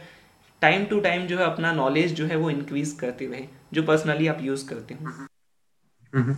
टाइम 0.62 0.84
टू 0.84 1.00
टाइम 1.00 1.26
जो 1.26 1.38
है 1.38 1.44
अपना 1.44 1.72
नॉलेज 1.72 2.12
जो 2.14 2.26
है 2.26 2.36
वो 2.36 2.50
इंक्रीज 2.50 2.92
करते 3.00 3.26
रहे 3.26 3.44
जो 3.72 3.82
पर्सनली 3.82 4.26
आप 4.26 4.38
यूज़ 4.42 4.68
करते 4.68 4.94
हो। 4.94 6.34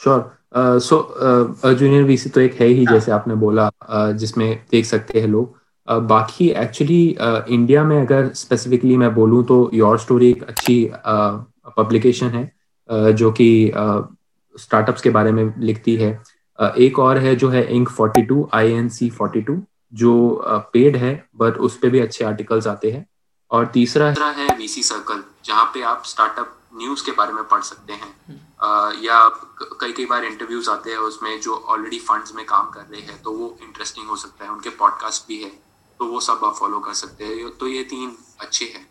श्योर 0.00 0.78
सो 0.80 0.96
जूनियर 1.64 2.02
वीसी 2.04 2.30
तो 2.30 2.40
एक 2.40 2.60
है 2.60 2.66
ही 2.66 2.86
जैसे 2.86 3.12
आपने 3.12 3.34
बोला 3.34 3.70
uh, 3.70 4.12
जिसमें 4.12 4.48
देख 4.70 4.84
सकते 4.84 5.20
हैं 5.20 5.28
लोग। 5.28 5.60
Uh, 5.88 6.00
बाकी 6.00 6.48
एक्चुअली 6.50 7.02
इंडिया 7.48 7.82
uh, 7.82 7.88
में 7.88 8.00
अगर 8.00 8.28
स्पेसिफिकली 8.34 8.96
मैं 8.96 9.14
बोलूँ 9.14 9.44
तो 9.44 9.70
योर 9.74 9.98
स्टोरी 9.98 10.30
एक 10.30 10.42
अच्छी 10.42 10.76
पब्लिकेशन 11.76 12.28
uh, 12.28 12.34
है 12.34 12.52
uh, 12.88 13.10
जो 13.12 13.32
कि 13.32 13.48
स्टार्टअप्स 14.54 14.98
uh, 14.98 15.04
के 15.04 15.10
बारे 15.10 15.32
में 15.32 15.52
लिखती 15.58 15.96
है। 15.96 16.12
एक 16.60 16.98
और 16.98 17.18
है 17.18 17.36
जो 17.36 17.48
है 17.48 17.64
Inc 17.76 17.88
42 17.90 18.44
I 18.54 18.72
N 18.72 18.88
C 18.88 19.10
forty 19.10 19.44
जो 19.92 20.12
पेड 20.72 20.96
है 20.96 21.14
बट 21.36 21.56
उस 21.58 21.76
पर 21.76 21.90
भी 21.90 22.00
अच्छे 22.00 22.24
आर्टिकल्स 22.24 22.66
आते 22.66 22.90
हैं। 22.90 23.06
और 23.50 23.66
तीसरा 23.66 24.30
है 24.30 24.56
वीसी 24.56 24.82
सर्कल 24.82 25.22
जहाँ 25.44 25.64
पे 25.64 25.82
आप 25.82 26.02
स्टार्टअप 26.06 26.58
न्यूज़ 26.74 27.04
के 27.04 27.12
बारे 27.12 27.32
में 27.32 27.44
पढ़ 27.44 27.60
सकते 27.60 27.92
हैं। 27.92 28.12
uh, 28.28 29.04
या 29.04 29.28
कई 29.80 29.92
कई 29.92 30.04
बार 30.04 30.24
इंटरव्यूज़ 30.24 30.70
आते 30.70 30.90
हैं 30.90 30.98
उसमें 30.98 31.40
जो 31.40 31.54
ऑलरेडी 31.54 31.98
फंड्स 31.98 32.34
में 32.34 32.44
काम 32.46 32.70
कर 32.70 32.80
रहे 32.80 33.00
हैं 33.00 33.22
तो 33.22 33.32
वो 33.32 33.56
इंटरेस्टिंग 33.62 34.06
हो 34.06 34.16
सकता 34.16 34.44
है। 34.44 34.50
उनके 34.50 34.70
पॉडकास्ट 34.70 35.28
भी 35.28 35.42
है 35.42 35.50
तो 36.00 36.06
वो 36.06 36.20
सब 36.20 36.40
आप 36.44 36.54
फॉलो 36.54 36.80
कर 36.80 36.92
सकते 36.92 37.24
हैं। 37.24 37.50
तो 37.50 37.68
ये 37.68 37.82
तीन 37.84 38.16
अच्छे 38.40 38.64
हैं। 38.64 38.86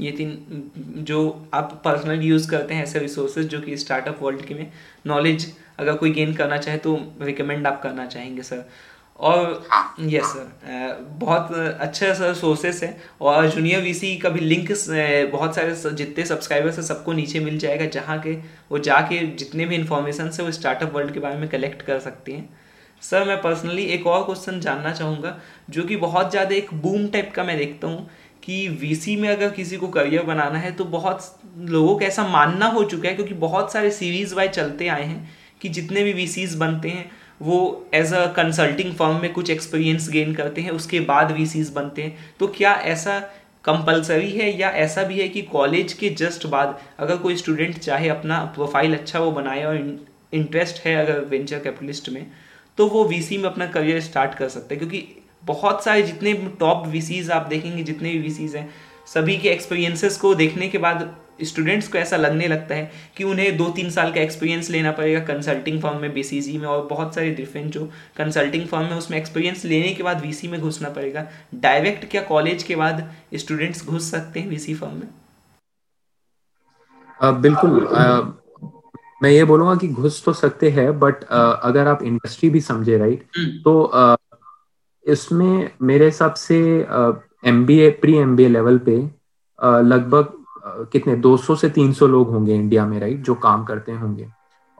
ये 0.00 0.10
तीन 0.10 0.70
जो 0.98 1.48
आप 1.54 1.82
पर्सनल 1.84 2.22
यूज़ 2.22 2.50
करते 2.50 2.74
हैं 2.74 2.82
ऐसे 2.82 2.98
रिसोर्सेज 2.98 3.46
जो 3.46 3.60
कि 3.60 3.76
स्टार्टअप 3.76 4.18
वर्ल्ड 4.22 4.44
के 4.44 4.54
में 4.54 4.72
नॉलेज 5.06 5.52
अगर 5.78 5.96
कोई 5.96 6.10
गेन 6.12 6.34
करना 6.34 6.56
चाहे 6.58 6.78
तो 6.78 6.98
रिकमेंड 7.22 7.66
आप 7.66 7.82
करना 7.82 8.06
चाहेंगे 8.06 8.42
सर 8.42 8.64
और 9.20 9.66
यस 10.00 10.24
सर 10.24 10.96
बहुत 11.18 11.52
अच्छे 11.52 12.14
सर 12.14 12.32
सोर्सेस 12.34 12.82
है। 12.82 12.96
और 13.20 13.48
जूनियर 13.50 13.80
वीसी 13.82 14.16
का 14.16 14.28
भी 14.28 14.40
लिंक 14.40 14.68
बहुत 15.32 15.54
सारे 15.56 15.74
जितने 15.94 16.24
सब्सक्राइबर्स 16.26 16.76
है 16.76 16.82
सबको 16.84 17.12
नीचे 17.12 17.40
मिल 17.40 17.58
जाएगा 17.58 17.86
जहाँ 17.90 18.18
के 18.20 18.32
वो 18.70 18.78
जाके 18.80 19.18
जितने 19.36 19.66
भी 19.66 19.76
इंफॉर्मेशन 19.76 20.30
है 20.30 20.44
वो 20.44 20.50
स्टार्टअप 20.52 20.94
वर्ल्ड 20.94 21.12
के 21.14 21.20
बारे 21.20 21.36
में 21.36 21.48
कलेक्ट 21.48 21.82
कर 21.82 21.98
सकते 22.00 22.32
हैं। 22.32 22.48
सर 23.02 23.24
मैं 23.24 23.40
पर्सनली 23.42 23.84
एक 23.84 24.06
और 24.06 24.24
क्वेश्चन 24.24 24.60
जानना 24.60 24.92
चाहूँगा 24.92 25.36
जो 25.70 25.82
कि 25.82 25.96
बहुत 25.98 26.30
ज़्यादा 26.30 26.54
एक 26.54 26.72
बूम 26.82 27.06
टाइप 27.08 27.32
का 27.34 27.44
मैं 27.44 27.56
देखता 27.58 27.88
हूँ 27.88 28.08
कि 28.42 28.66
वीसी 28.80 29.16
में 29.16 29.28
अगर 29.28 29.50
किसी 29.50 29.76
को 29.76 29.88
करियर 29.88 30.22
बनाना 30.22 30.58
है 30.58 30.70
तो 30.72 30.84
बहुत 30.86 31.40
लोगों 31.58 31.96
का 31.98 32.06
ऐसा 32.06 32.26
मानना 32.28 32.66
हो 32.68 32.82
चुका 32.84 33.08
है 33.08 33.14
क्योंकि 33.14 33.34
बहुत 33.40 33.72
सारे 33.72 33.90
सीरीज़ 33.90 34.34
वाइज 34.34 34.50
चलते 34.50 34.88
आए 34.88 35.04
हैं 35.04 35.41
कि 35.62 35.68
जितने 35.68 36.02
भी 36.02 36.12
वीसीज 36.12 36.54
बनते 36.54 36.88
हैं, 36.88 37.10
वो 37.42 37.88
एज 37.94 38.12
अ 38.14 38.26
कंसल्टिंग 38.32 38.92
फर्म 38.94 39.20
में 39.20 39.32
कुछ 39.32 39.50
एक्सपीरियंस 39.50 40.08
गेन 40.10 40.34
करते 40.34 40.60
हैं, 40.60 40.70
उसके 40.70 41.00
बाद 41.00 41.32
वीसीज 41.32 41.70
बनते 41.70 42.02
हैं। 42.02 42.34
तो 42.40 42.46
क्या 42.48 42.72
ऐसा 42.72 43.18
कंपलसरी 43.64 44.30
है 44.30 44.50
या 44.58 44.70
ऐसा 44.76 45.02
भी 45.02 45.20
है 45.20 45.28
कि 45.28 45.42
कॉलेज 45.42 45.92
के 45.92 46.08
जस्ट 46.10 46.46
बाद 46.46 46.78
अगर 46.98 47.16
कोई 47.16 47.36
स्टूडेंट 47.36 47.78
चाहे 47.78 48.08
अपना 48.08 48.44
प्रोफ़ाइल 48.54 48.94
अच्छा 48.94 49.18
वो 49.18 49.30
बनाए 49.32 49.62
और 49.64 49.76
इंटरेस्ट 50.32 50.84
है 50.86 50.94
अगर 50.96 51.20
वेंचर 51.20 51.58
कैपिटलिस्ट 51.58 52.08
में 52.08 52.26
तो 52.78 52.86
वो 52.86 53.04
वीसी 53.04 53.38
में 53.38 53.44
अपना 53.44 53.66
करियर 53.66 54.00
स्टार्ट 54.00 54.34
कर 54.34 54.48
सकते 54.48 54.74
हैं। 54.74 54.78
क्योंकि 54.78 55.22
बहुत 55.44 55.84
सारे 55.84 56.02
जितने 56.02 56.32
टॉप 56.60 56.86
वीसीज 56.86 57.30
आप 57.30 57.46
देखेंगे, 57.46 57.82
जितने 57.82 58.10
भी 58.10 58.18
वीसीज 58.18 58.56
हैं, 58.56 58.68
सभी 59.14 59.36
के 59.36 59.48
एक्सपीरियंसेस 59.48 60.16
को 60.16 60.34
देखने 60.34 60.68
के 60.68 60.78
बाद 60.78 61.14
स्टूडेंट्स 61.44 61.88
को 61.88 61.98
ऐसा 61.98 62.16
लगने 62.16 62.48
लगता 62.48 62.74
है 62.74 62.90
कि 63.16 63.24
उन्हें 63.24 63.56
दो 63.56 63.68
तीन 63.70 63.90
साल 63.90 64.12
का 64.12 64.20
एक्सपीरियंस 64.20 64.70
लेना 64.70 64.92
पड़ेगा 64.92 65.20
कंसल्टिंग 65.24 65.80
फर्म 65.82 66.00
में 66.00 66.12
बीसीजी 66.14 66.56
में 66.58 66.66
और 66.66 66.86
बहुत 66.86 67.14
सारे 67.14 67.30
डिफरेंट 67.34 67.72
जो 67.72 67.84
कंसल्टिंग 68.16 68.66
फर्म 68.66 68.84
में 68.84 68.96
उसमें 68.96 69.18
एक्सपीरियंस 69.18 69.64
लेने 69.64 69.92
के 69.94 70.02
बाद 70.02 70.20
वीसी 70.22 70.48
में 70.48 70.60
घुसना 70.60 70.88
पड़ेगा। 70.90 71.26
डायरेक्ट 71.62 72.10
क्या 72.10 72.22
कॉलेज 72.22 72.62
के 72.62 72.76
बाद 72.76 73.08
स्टूडेंट्स 73.36 73.86
घुस 73.86 74.10
सकते 74.10 74.40
हैं 74.40 74.48
वीसी 74.48 74.74
फर्म 74.74 74.94
में? 74.94 75.08
uh, 77.20 77.34
बिल्कुल 77.40 77.86
uh, 77.86 78.32
मैं 79.22 79.30
ये 79.30 79.44
बोलूँगा 79.44 79.74
कि 79.74 79.88
घुस 79.88 80.22
तो 80.24 80.32
सकते 80.32 80.70
हैं 80.70 80.98
बट 80.98 81.24
अगर 81.24 81.86
आप 81.86 82.02
इंडस्ट्री 82.02 82.50
भी 82.50 82.60
समझे 82.60 82.98
राइट 82.98 83.26
हम्म। 83.38 83.62
तो 83.62 83.90
uh, 83.94 84.16
इसमें 85.06 85.70
मेरे 85.82 86.04
हिसाब 86.04 86.34
से 86.34 86.58
M 87.46 87.64
B 87.66 87.78
A 87.80 87.88
pre 88.02 88.16
M 88.16 88.36
B 88.36 88.44
A 88.44 88.48
level 88.48 88.78
पे 88.78 88.96
लगभग 89.84 90.41
कितने 90.64 91.16
200 91.20 91.56
से 91.56 91.68
300 91.70 92.08
लोग 92.08 92.30
होंगे 92.30 92.54
इंडिया 92.54 92.86
में 92.86 92.98
राइट 93.00 93.22
जो 93.22 93.34
काम 93.40 93.64
करते 93.64 93.92
होंगे 93.92 94.26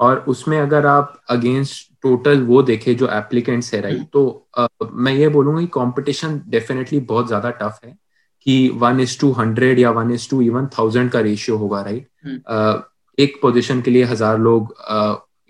और 0.01 0.25
उसमें 0.29 0.59
अगर 0.61 0.87
आप 0.87 1.21
अगेंस्ट 1.31 1.91
टोटल 2.03 2.43
वो 2.43 2.63
देखे 2.63 2.95
जो 2.95 3.09
एप्लीकेंट्स 3.09 3.73
है 3.75 3.81
राइट 3.81 4.09
तो 4.13 4.23
आ, 4.59 4.67
मैं 4.85 5.13
ये 5.13 5.29
बोलूँगा 5.29 5.61
कि 5.61 5.67
कंपटीशन 5.75 6.41
डेफिनेटली 6.49 7.01
बहुत 7.03 7.27
ज़्यादा 7.27 7.51
टफ 7.51 7.81
है 7.85 7.97
कि 8.47 8.69
वन 8.77 9.01
इज़ 9.01 9.19
टू 9.21 9.31
हंड्रेड 9.33 9.79
या 9.79 9.91
one 9.91 10.11
is 10.11 10.29
to 10.31 10.41
even 10.43 10.67
thousand 10.79 11.11
का 11.11 11.21
रेशियो 11.21 11.57
होगा 11.57 11.83
राइट 11.83 12.09
हम्म। 12.25 12.83
एक 13.19 13.39
पोजीशन 13.43 13.81
के 13.83 13.91
लिए 13.91 14.05
हज़ार 14.05 14.39
लोग 14.39 14.75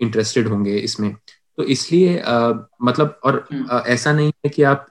इंटरेस्टेड 0.01 0.47
होंगे 0.47 0.77
इसमें 0.77 1.15
तो 1.57 1.63
इसलिए 1.65 2.17
आ, 2.19 2.53
मतलब 2.81 3.19
और 3.23 3.45
हम्म। 3.51 3.81
ऐसा 3.87 4.13
नहीं 4.13 4.31
है 4.45 4.49
कि 4.49 4.63
आप 4.63 4.85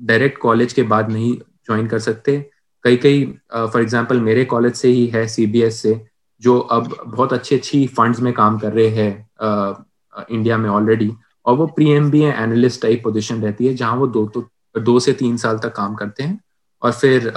डायरेक्ट 0.00 0.38
कॉलेज 0.38 0.72
के 0.72 0.82
बाद 0.84 1.10
नहीं 1.10 1.36
ज्वाइन 1.66 1.86
कर 1.86 1.98
सकते 1.98 2.36
कई 2.84 2.96
कई 2.96 3.24
फॉर 3.52 3.80
एग्ज़ाम्पल 3.80 4.20
मेरे 4.20 4.44
कॉलेज 4.44 4.74
से 4.74 4.88
ही 4.88 5.06
है 5.06 5.26
सीबीएस 5.28 5.80
से 5.82 6.00
जो 6.42 6.58
अब 6.58 6.96
बहुत 7.06 7.32
अच्छी 7.32 7.56
अच्छी 7.56 7.86
फंड्स 7.96 8.20
में 8.20 8.32
काम 8.32 8.58
कर 8.58 8.72
रहे 8.72 8.88
हैं 8.88 10.26
इंडिया 10.30 10.56
में 10.56 10.68
ऑलरेडी 10.70 11.12
और 11.46 11.56
वो 11.56 11.66
pre 11.66 11.90
M 11.90 12.10
B 12.10 12.20
analyst 12.22 12.82
type 12.82 13.02
position 13.04 13.42
रहती 13.42 13.66
है 13.66 13.74
जहाँ 13.74 13.96
वो 13.96 14.06
दो 14.06 14.26
तो 14.26 14.48
दो 14.80 14.98
से 15.00 15.12
तीन 15.12 15.36
साल 15.36 15.58
तक 15.58 15.72
काम 15.76 15.94
करते 15.94 16.22
हैं 16.22 16.38
और 16.82 16.92
फिर 16.92 17.32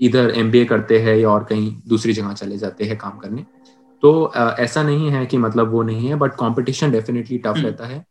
इधर 0.00 0.30
एम 0.36 0.50
बी 0.50 0.58
ए 0.58 0.64
करते 0.64 0.98
हैं 0.98 1.16
या 1.16 1.28
और 1.30 1.44
कहीं 1.44 1.74
दूसरी 1.88 2.12
जगह 2.12 2.32
चले 2.32 2.56
जाते 2.58 2.84
हैं 2.84 2.96
काम 2.98 3.18
करने। 3.18 3.44
तो 4.02 4.32
ऐसा 4.34 4.82
नहीं 4.82 5.10
है 5.10 5.24
कि 5.26 5.38
मतलब 5.38 5.70
वो 5.72 5.82
नहीं 5.82 6.08
है 6.08 6.14
बट 6.14 6.34
कंपटीशन 6.34 6.90
डेफिनेटली 6.90 7.38
टफ 7.38 7.56
रहता 7.56 7.86
है। 7.86 8.04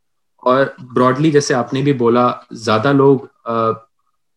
और 0.44 0.76
ब्रॉडली 0.94 1.32
जैसे 1.32 1.54
आपने 1.54 1.82
भी 1.82 1.94
बोला 1.94 2.28
ज़्यादा 2.54 2.92
लोग 2.92 3.30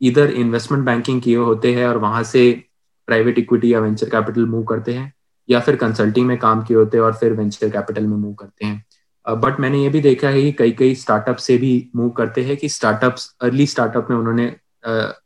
इधर 0.03 0.31
इन्वेस्टमेंट 0.31 0.85
बैंकिंग 0.85 1.23
किए 1.23 1.37
होते 1.37 1.75
हैं 1.75 1.89
और 1.89 1.97
वहाँ 1.97 2.23
से 2.23 2.65
प्राइवेट 3.07 3.39
इक्विटी 3.39 3.75
या 3.75 3.81
वेंचर 3.81 4.09
कैपिटल 4.09 4.47
मूव 4.47 4.63
करते 4.63 4.95
हैं 4.95 5.13
या 5.51 5.61
फिर 5.61 5.77
कंसल्टिंग 5.77 6.27
में 6.27 6.39
काम 6.39 6.63
किए 6.63 6.77
होते 6.77 6.97
हैं 6.97 7.05
और 7.05 7.15
फिर 7.15 7.33
वेंचर 7.33 7.69
कैपिटल 7.69 8.07
में 8.07 8.17
मूव 8.17 8.35
करते 8.35 8.67
हैं। 8.67 8.85
बट 9.29 9.55
uh, 9.55 9.61
मैंने 9.61 9.83
ये 9.83 9.89
भी 9.89 10.01
देखा 10.01 10.29
है 10.29 10.43
कि 10.43 10.53
कई 10.53 10.73
कई 10.73 10.95
स्टार्टअप 10.95 11.37
से 11.37 11.59
भी 11.59 11.91
मूव 11.97 12.11
करते 12.11 12.45
हैं 12.45 12.57
कि 12.57 12.69
स्टार्टअप्स 12.69 13.37
अर्ली 13.41 13.67
स्टार्टअप 13.67 14.07
में 14.11 14.17
उन्होंने 14.17 14.57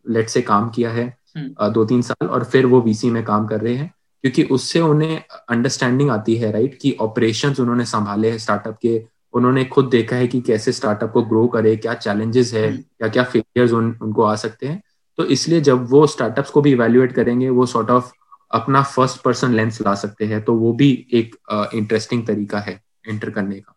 लेट 0.09 0.27
uh, 0.27 0.33
से 0.33 0.43
काम 0.43 0.71
किया 0.71 0.91
है 0.91 1.17
uh, 1.63 1.73
दो 1.73 1.85
तीन 1.85 2.03
साल 2.03 2.27
और 2.27 2.45
फिर 2.45 2.67
वो 2.67 2.81
वीसी 2.81 3.11
में 3.11 3.25
काम 3.25 3.47
कर 3.47 3.61
रहे 3.61 3.75
हैं 3.75 3.95
क्योंकि 4.23 4.43
उससे 4.43 4.81
उन्हें 4.81 5.23
अंडरस्टैंडिंग 5.49 6.11
आती 6.11 6.37
है 6.37 6.53
राइट 6.53 6.79
कि 6.83 6.97
ऑपरेशंस 7.01 7.61
उन्होंने 7.61 7.85
संभाले 7.85 8.31
हैं 8.31 8.39
स्टार्टअप 8.39 8.79
के 8.83 9.07
उन्होंने 9.35 9.65
खुद 9.65 9.89
देखा 9.89 10.17
है 10.17 10.27
कि 10.29 10.41
कैसे 10.41 10.73
स्टार्टअप 10.73 11.13
को 11.13 11.23
ग्रो 11.25 11.47
करे 11.49 11.77
क्या 11.77 11.95
चैलेंजेस 11.97 12.53
है 12.55 12.73
या 12.75 13.09
क्या 13.09 13.25
फेलियर्स 13.25 13.73
उन, 13.73 13.97
उनको 14.03 14.23
आ 14.23 14.35
सकते 14.37 14.67
हैं। 14.67 14.83
तो 15.19 15.25
इसलिए 15.27 15.61
जब 15.61 15.87
वो 15.91 16.07
स्टार्टअप्स 16.07 16.51
को 16.51 16.61
भी 16.61 16.73
इवेल्युएट 16.73 17.13
करेंगे 17.13 17.49
वो 17.51 17.67
सॉर्ट 17.67 17.87
sort 17.87 17.97
ऑफ़ 17.97 18.07
of 18.07 18.21
अपना 18.51 18.83
फ़र्स्ट 18.85 19.21
पर्सन 19.23 19.55
लेंस 19.55 19.81
ला 19.83 19.95
सकते 19.95 20.25
हैं 20.27 20.43
तो 20.45 20.55
वो 20.55 20.73
भी 20.73 20.91
एक 21.13 21.37
इंटरेस्टिंग 21.75 22.23
uh, 22.23 22.27
तरीका 22.29 22.59
है 22.61 22.81
एंटर 23.09 23.31
करने 23.31 23.61
का। 23.61 23.75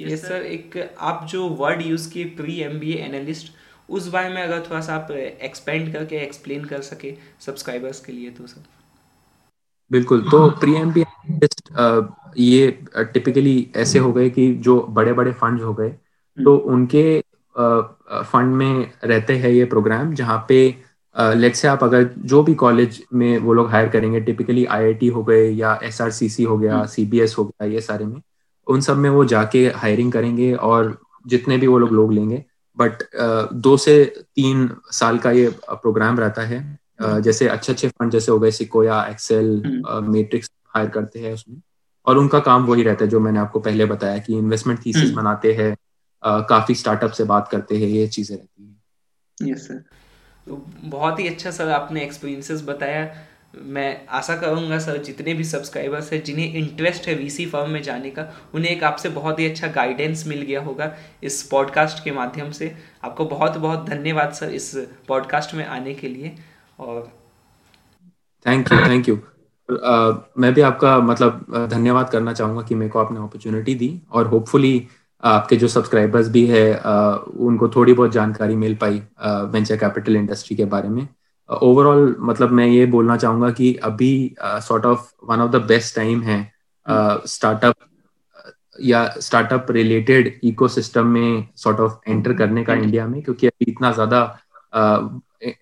ये 0.00 0.16
सर 0.16 0.42
एक 0.42 0.76
आप 1.00 1.26
जो 1.30 1.48
वर्ड 1.48 1.82
यूज़ 1.82 2.08
किए 2.12 2.24
प्री 2.36 2.58
एम 2.60 2.78
बी 2.80 2.92
एनालिस्ट 2.92 3.52
उस 3.88 4.06
बारे 4.08 4.28
में 4.28 4.42
अगर 4.42 4.60
थोड़ा 4.60 4.80
सा 4.80 4.94
आप 4.94 5.10
एक्सपेंड 5.10 5.92
करके 5.92 6.16
एक्सप्लेन 6.16 6.64
कर 6.64 6.80
सके 6.82 7.14
सब्सक्राइबर्स 7.40 8.00
के 8.00 8.12
लिए 8.12 8.30
तो 8.30 8.46
सर 8.46 8.64
बिल्कुल। 9.90 10.20
तो 10.30 10.48
प्री 10.60 10.74
एम 10.74 10.92
बी 10.92 11.00
एनालिस्ट 11.00 11.72
ये 12.36 12.70
टिपिकली 12.96 13.56
ऐसे 13.76 13.98
हो 13.98 14.12
गए 14.12 14.28
कि 14.30 14.52
जो 14.54 14.80
बड़े 14.90 15.12
बड़े 15.12 15.32
फंड 15.32 15.60
हो 15.60 15.74
गए 15.74 15.88
हम्म। 15.88 16.44
तो 16.44 16.56
उनके 16.56 17.20
फंड 17.54 18.54
में 18.54 18.90
रहते 19.04 19.36
हैं 19.36 19.50
ये 19.50 19.64
प्रोग्राम 19.64 20.14
जहाँ 20.14 20.44
पे 20.48 20.62
लेट 21.16 21.54
से 21.54 21.68
आप 21.68 21.82
अगर 21.84 22.08
जो 22.24 22.42
भी 22.42 22.54
कॉलेज 22.54 23.02
में 23.12 23.38
वो 23.38 23.52
लोग 23.52 23.70
हायर 23.70 23.88
करेंगे 23.88 24.20
टिपिकली 24.20 24.64
आईआईटी 24.66 25.08
हो 25.08 25.22
गए 25.24 25.48
या 25.48 25.78
एसआरसीसी 25.82 26.42
हो 26.42 26.56
गया 26.58 26.84
सीबीएस 26.86 27.34
हम्म। 27.38 27.44
हो 27.44 27.48
गया 27.50 27.72
ये 27.72 27.80
सारे 27.80 28.04
में 28.04 28.20
उन 28.66 28.80
सब 28.80 28.96
में 28.96 29.08
वो 29.10 29.24
जाके 29.24 29.66
हायरिंग 29.76 30.12
करेंगे 30.12 30.52
और 30.54 30.96
जितने 31.26 31.56
भी 31.56 31.66
वो 31.66 31.78
लोग 31.78 31.92
लोग 31.92 32.12
लेंगे 32.12 32.44
बट 32.78 33.02
दो 33.54 33.76
से 33.76 34.04
तीन 34.14 34.68
साल 34.90 35.18
का 35.18 35.30
ये 35.30 35.48
प्रोग्राम 35.72 36.18
रहता 36.18 36.42
है 36.42 36.60
हम्म। 37.02 37.20
जैसे 37.20 37.48
अच्छे 37.48 37.72
अच्छे 37.72 37.88
फंड 37.88 38.12
जैसे 38.12 38.32
हो 38.32 38.38
गए 38.38 38.50
सिकोया 38.50 39.04
एक्सेल 39.06 39.62
मेट्रिक्स 40.04 40.50
हायर 40.74 40.88
करते 40.88 41.20
हैं 41.20 41.32
उसमें 41.34 41.60
और 42.06 42.18
उनका 42.18 42.38
काम 42.40 42.64
वही 42.66 42.82
रहता 42.82 43.04
है 43.04 43.10
जो 43.10 43.20
मैंने 43.20 43.38
आपको 43.38 43.60
पहले 43.60 43.86
बताया 43.86 44.18
कि 44.18 44.38
इन्वेस्टमेंट 44.38 44.84
थीसिस 44.86 45.02
हम्म। 45.02 45.16
बनाते 45.16 45.52
हैं 45.52 45.74
काफ़ी 46.22 46.74
स्टार्टअप 46.74 47.10
से 47.10 47.24
बात 47.24 47.48
करते 47.48 47.76
हैं 47.76 47.88
ये 47.88 48.06
चीज़ें 48.08 48.36
रहती 48.36 48.64
हैं। 48.64 49.50
यस 49.50 49.66
सर 49.68 49.82
तो 50.46 50.64
बहुत 50.86 51.20
ही 51.20 51.28
अच्छा 51.28 51.50
सर 51.50 51.68
आपने 51.70 52.02
एक्सपीरियंसेस 52.02 52.62
बताया। 52.62 53.10
मैं 53.54 54.06
आशा 54.08 54.36
करूँगा 54.36 54.78
सर 54.78 54.96
जितने 55.02 55.32
भी 55.34 55.44
सब्सक्राइबर्स 55.44 56.12
हैं 56.12 56.22
जिन्हें 56.24 56.54
इंटरेस्ट 56.54 57.08
है 57.08 57.14
वीसी 57.14 57.46
फर्म 57.46 57.70
में 57.70 57.82
जाने 57.82 58.10
का 58.10 58.26
उन्हें 58.54 58.70
एक 58.70 58.84
आपसे 58.84 59.08
बहुत 59.16 59.40
ही 59.40 59.46
अच्छा 59.46 59.68
गाइडेंस 59.72 60.26
मिल 60.26 60.42
गया 60.42 60.60
होगा 60.60 60.92
इस 61.22 61.42
पॉडकास्ट 61.50 62.02
के 62.04 62.12
माध्यम 62.12 62.50
से। 62.50 62.74
आपको 63.04 63.24
बहुत 63.26 63.56
बहुत 63.58 63.84
धन्यवाद 63.88 64.32
सर 64.32 64.54
इस 64.54 64.72
पॉडकास्ट 65.08 65.54
में 65.54 65.64
आने 65.66 65.94
के 65.94 66.08
लिए 66.08 66.34
और 66.78 67.12
थैंक 68.46 68.72
यू 68.72 68.78
थैंक 68.80 69.08
यू 69.08 69.31
मैं 69.68 70.52
भी 70.54 70.60
आपका 70.60 70.98
मतलब 71.00 71.44
धन्यवाद 71.70 72.10
करना 72.10 72.32
चाहूँगा 72.32 72.62
कि 72.62 72.74
मेरे 72.74 72.90
को 72.90 72.98
आपने 72.98 73.18
अपॉर्चुनिटी 73.18 73.74
दी 73.74 73.90
और 74.12 74.26
होपफुली 74.26 74.86
आपके 75.22 75.56
जो 75.56 75.68
सब्सक्राइबर्स 75.68 76.28
भी 76.28 76.46
है 76.46 76.64
उनको 77.40 77.68
थोड़ी 77.68 77.92
बहुत 77.92 78.12
जानकारी 78.12 78.56
मिल 78.56 78.74
पाई 78.74 79.02
वेंचर 79.52 79.76
कैपिटल 79.76 80.16
इंडस्ट्री 80.16 80.56
के 80.56 80.64
बारे 80.64 80.88
में। 80.88 81.06
ओवरऑल 81.48 82.16
मतलब 82.20 82.50
मैं 82.50 82.66
ये 82.66 82.86
बोलना 82.86 83.16
चाहूँगा 83.16 83.50
कि 83.50 83.74
अभी 83.84 84.12
sort 84.42 84.86
of 84.86 85.10
one 85.24 85.40
of 85.40 85.50
the 85.52 85.62
best 85.66 85.96
time 85.96 86.22
है 86.22 86.40
स्टार्टअप 87.26 87.74
या 88.80 89.06
स्टार्टअप 89.20 89.66
रिलेटेड 89.70 90.40
इकोसिस्टम 90.44 91.06
में 91.06 91.46
सॉर्ट 91.56 91.80
ऑफ़ 91.80 92.10
एंटर 92.10 92.32
करने 92.32 92.64
का 92.64 92.74
इंडिया 92.74 93.06
में 93.06 93.22
क्योंकि 93.22 93.46
अभी 93.46 93.70
इतना 93.70 93.92
ज़्यादा 93.92 94.22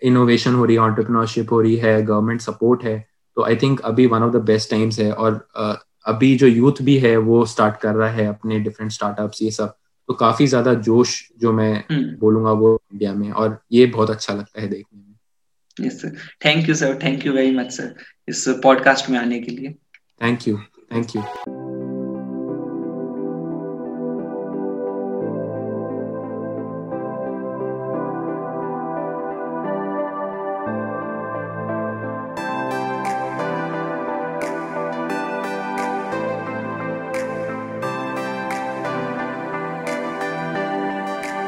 इनोवेशन 0.03 0.55
हो 0.55 0.65
रही 0.65 0.77
है 0.77 0.83
ऑन्टरप्रनोरशिप 0.83 1.53
हो 1.53 1.61
रही 1.61 1.77
है 1.77 2.03
गवर्नमेंट 2.03 2.41
सपोर्ट 2.41 2.85
है। 2.85 3.10
तो 3.41 3.45
आई 3.45 3.57
थिंक 3.57 3.81
अभी 3.81 4.07
one 4.07 4.23
of 4.23 4.33
the 4.33 4.37
best 4.37 4.71
times 4.71 4.99
है 4.99 5.13
और 5.13 5.35
uh, 5.61 5.77
अभी 6.07 6.37
जो 6.37 6.47
यूथ 6.47 6.83
भी 6.83 6.97
है 6.99 7.17
वो 7.17 7.45
स्टार्ट 7.47 7.77
कर 7.77 7.95
रहा 7.95 8.09
है 8.09 8.27
अपने 8.27 8.59
डिफरेंट 8.61 8.93
स्टार्टअप्स 8.93 9.43
ये 9.43 9.51
सब। 9.51 9.75
तो 10.09 10.15
काफ़ी 10.15 10.47
ज़्यादा 10.47 10.75
जोश 10.75 11.15
जो 11.39 11.53
मैं 11.53 11.73
हम्म। 11.91 12.17
बोलूँगा 12.19 12.53
वो 12.53 12.75
इंडिया 12.93 13.15
में 13.15 13.31
और 13.31 13.59
ये 13.73 13.87
बहुत 13.87 14.11
अच्छा 14.11 14.35
लगता 14.35 14.61
है 14.61 14.69
देखने 14.69 15.01
में। 15.01 15.87
Yes 15.87 16.01
sir 16.03 16.15
thank 16.45 16.69
you 16.69 16.75
sir 16.75 16.99
thank 17.05 17.27
you 17.27 17.33
very 17.33 17.57
much 17.57 17.73
sir 17.73 17.95
इस 18.29 18.45
पॉडकास्ट 18.63 19.11
में 19.11 19.19
आने 19.19 19.41
के 19.41 19.51
लिए। 19.51 19.75
Thank 20.23 20.49
you 20.49 20.59
thank 20.93 21.17
you 21.17 21.70